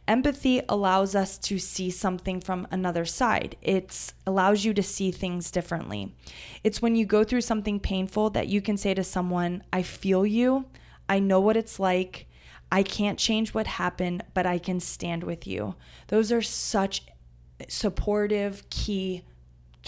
[0.07, 3.57] Empathy allows us to see something from another side.
[3.63, 6.15] It allows you to see things differently.
[6.63, 10.27] It's when you go through something painful that you can say to someone, I feel
[10.27, 10.67] you.
[11.09, 12.27] I know what it's like.
[12.71, 15.75] I can't change what happened, but I can stand with you.
[16.09, 17.03] Those are such
[17.69, 19.23] supportive, key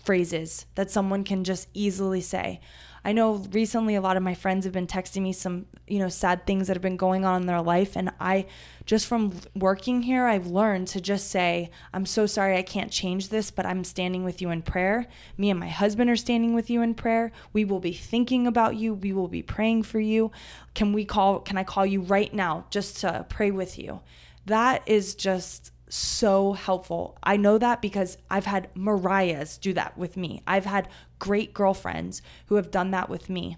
[0.05, 2.61] phrases that someone can just easily say.
[3.07, 6.09] I know recently a lot of my friends have been texting me some, you know,
[6.09, 7.97] sad things that have been going on in their life.
[7.97, 8.47] And I,
[8.85, 13.29] just from working here, I've learned to just say, I'm so sorry I can't change
[13.29, 15.07] this, but I'm standing with you in prayer.
[15.39, 17.31] Me and my husband are standing with you in prayer.
[17.53, 18.93] We will be thinking about you.
[18.93, 20.33] We will be praying for you.
[20.75, 24.01] Can we call, can I call you right now just to pray with you?
[24.47, 27.17] That is just so helpful.
[27.23, 30.43] I know that because I've had Mariahs do that with me.
[30.47, 33.57] I've had great girlfriends who have done that with me.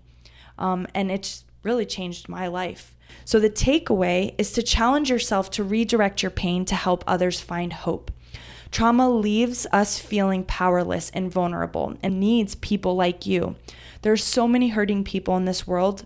[0.59, 2.95] Um, and it's really changed my life.
[3.25, 7.73] So, the takeaway is to challenge yourself to redirect your pain to help others find
[7.73, 8.11] hope.
[8.71, 13.57] Trauma leaves us feeling powerless and vulnerable and needs people like you.
[14.03, 16.05] There are so many hurting people in this world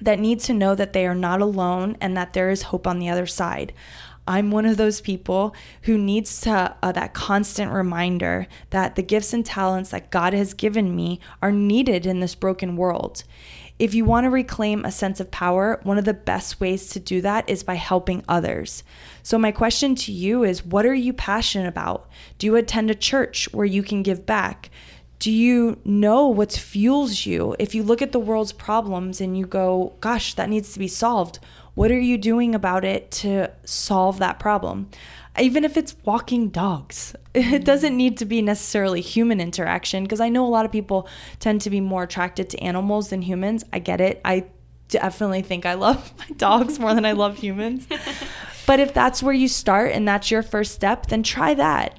[0.00, 2.98] that need to know that they are not alone and that there is hope on
[2.98, 3.72] the other side.
[4.26, 9.32] I'm one of those people who needs to uh, that constant reminder that the gifts
[9.32, 13.24] and talents that God has given me are needed in this broken world.
[13.78, 17.00] If you want to reclaim a sense of power, one of the best ways to
[17.00, 18.82] do that is by helping others.
[19.22, 22.08] So, my question to you is what are you passionate about?
[22.38, 24.70] Do you attend a church where you can give back?
[25.18, 27.56] Do you know what fuels you?
[27.58, 30.88] If you look at the world's problems and you go, gosh, that needs to be
[30.88, 31.38] solved,
[31.74, 34.88] what are you doing about it to solve that problem?
[35.38, 40.28] Even if it's walking dogs, it doesn't need to be necessarily human interaction because I
[40.28, 41.08] know a lot of people
[41.38, 43.64] tend to be more attracted to animals than humans.
[43.72, 44.20] I get it.
[44.24, 44.46] I
[44.88, 47.86] definitely think I love my dogs more than I love humans.
[48.66, 51.98] But if that's where you start and that's your first step, then try that.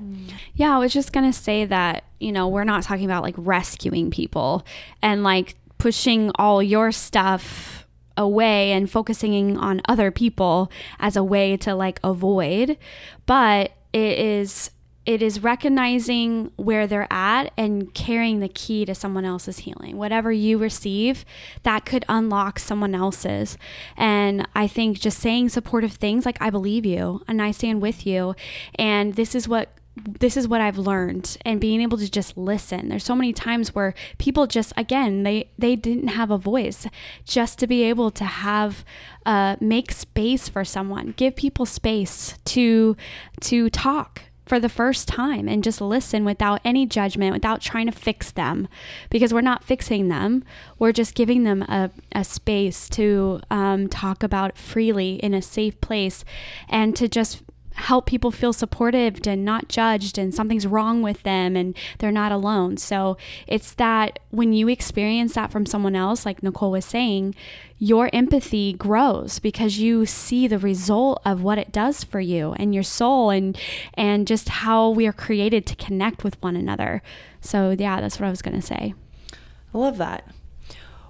[0.53, 3.35] Yeah, I was just going to say that, you know, we're not talking about like
[3.37, 4.65] rescuing people
[5.01, 7.85] and like pushing all your stuff
[8.17, 12.77] away and focusing on other people as a way to like avoid,
[13.25, 14.71] but it is
[15.07, 19.95] it is recognizing where they're at and carrying the key to someone else's healing.
[19.95, 21.23] Whatever you receive,
[21.63, 23.57] that could unlock someone else's.
[23.95, 28.05] And I think just saying supportive things like, I believe you and I stand with
[28.05, 28.35] you.
[28.75, 29.76] And this is what
[30.19, 32.89] this is what I've learned and being able to just listen.
[32.89, 36.87] There's so many times where people just again they they didn't have a voice
[37.25, 38.85] just to be able to have
[39.25, 42.95] uh, make space for someone, give people space to
[43.41, 47.91] to talk for the first time and just listen without any judgment, without trying to
[47.91, 48.67] fix them,
[49.09, 50.43] because we're not fixing them.
[50.79, 55.79] We're just giving them a, a space to um, talk about freely in a safe
[55.81, 56.23] place
[56.69, 57.43] and to just
[57.77, 62.31] help people feel supported and not judged and something's wrong with them and they're not
[62.31, 62.75] alone.
[62.77, 67.35] So it's that when you experience that from someone else, like Nicole was saying,
[67.77, 72.73] your empathy grows because you see the result of what it does for you and
[72.73, 73.57] your soul and
[73.93, 77.03] and just how we are created to connect with one another.
[77.41, 78.95] So yeah, that's what I was going to say.
[79.73, 80.27] I love that.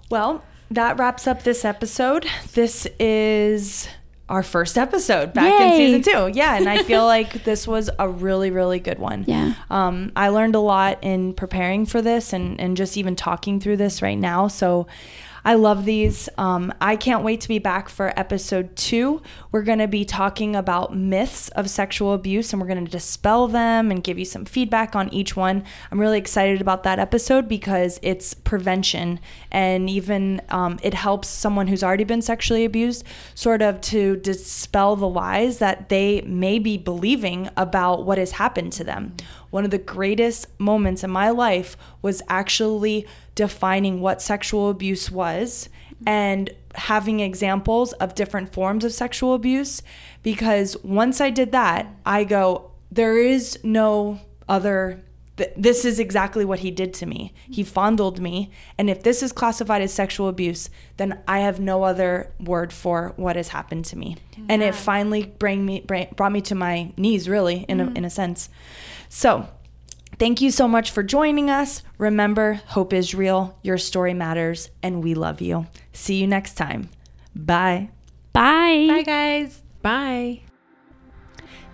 [0.09, 2.28] Well, that wraps up this episode.
[2.53, 3.88] This is
[4.30, 5.67] our first episode back Yay.
[5.67, 6.38] in season two.
[6.38, 9.23] Yeah, and I feel like this was a really, really good one.
[9.28, 9.53] Yeah.
[9.69, 13.78] Um, I learned a lot in preparing for this and, and just even talking through
[13.78, 14.47] this right now.
[14.47, 14.88] So
[15.47, 16.27] I love these.
[16.37, 19.21] Um, I can't wait to be back for episode two.
[19.53, 23.47] We're going to be talking about myths of sexual abuse and we're going to dispel
[23.47, 25.63] them and give you some feedback on each one.
[25.89, 31.67] I'm really excited about that episode because it's prevention and even um, it helps someone
[31.67, 36.77] who's already been sexually abused sort of to dispel the lies that they may be
[36.77, 39.15] believing about what has happened to them.
[39.49, 45.69] One of the greatest moments in my life was actually defining what sexual abuse was
[46.05, 49.81] and having examples of different forms of sexual abuse
[50.21, 55.03] because once I did that, I go, there is no other.
[55.37, 57.33] Th- this is exactly what he did to me.
[57.49, 58.49] He fondled me.
[58.77, 63.13] And if this is classified as sexual abuse, then I have no other word for
[63.17, 64.17] what has happened to me.
[64.35, 64.45] Yeah.
[64.49, 67.95] And it finally bring me, bring, brought me to my knees, really, in, mm-hmm.
[67.95, 68.49] a, in a sense.
[69.10, 69.47] So,
[70.20, 71.84] Thank you so much for joining us.
[71.99, 75.68] Remember, hope is real, your story matters, and we love you.
[75.93, 76.89] See you next time.
[77.36, 77.89] Bye.
[78.34, 78.88] Bye.
[78.89, 79.62] Bye, guys.
[79.84, 80.41] Bye.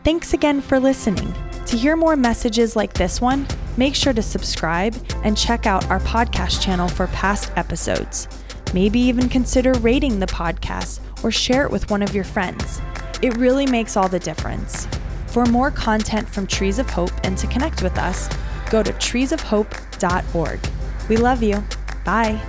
[0.04, 1.34] Thanks again for listening.
[1.68, 6.02] To hear more messages like this one, make sure to subscribe and check out our
[6.02, 8.28] podcast channel for past episodes.
[8.74, 12.82] Maybe even consider rating the podcast or share it with one of your friends.
[13.22, 14.86] It really makes all the difference.
[15.34, 18.30] For more content from Trees of Hope and to connect with us,
[18.70, 20.60] go to treesofhope.org.
[21.10, 21.64] We love you.
[22.06, 22.40] Bye.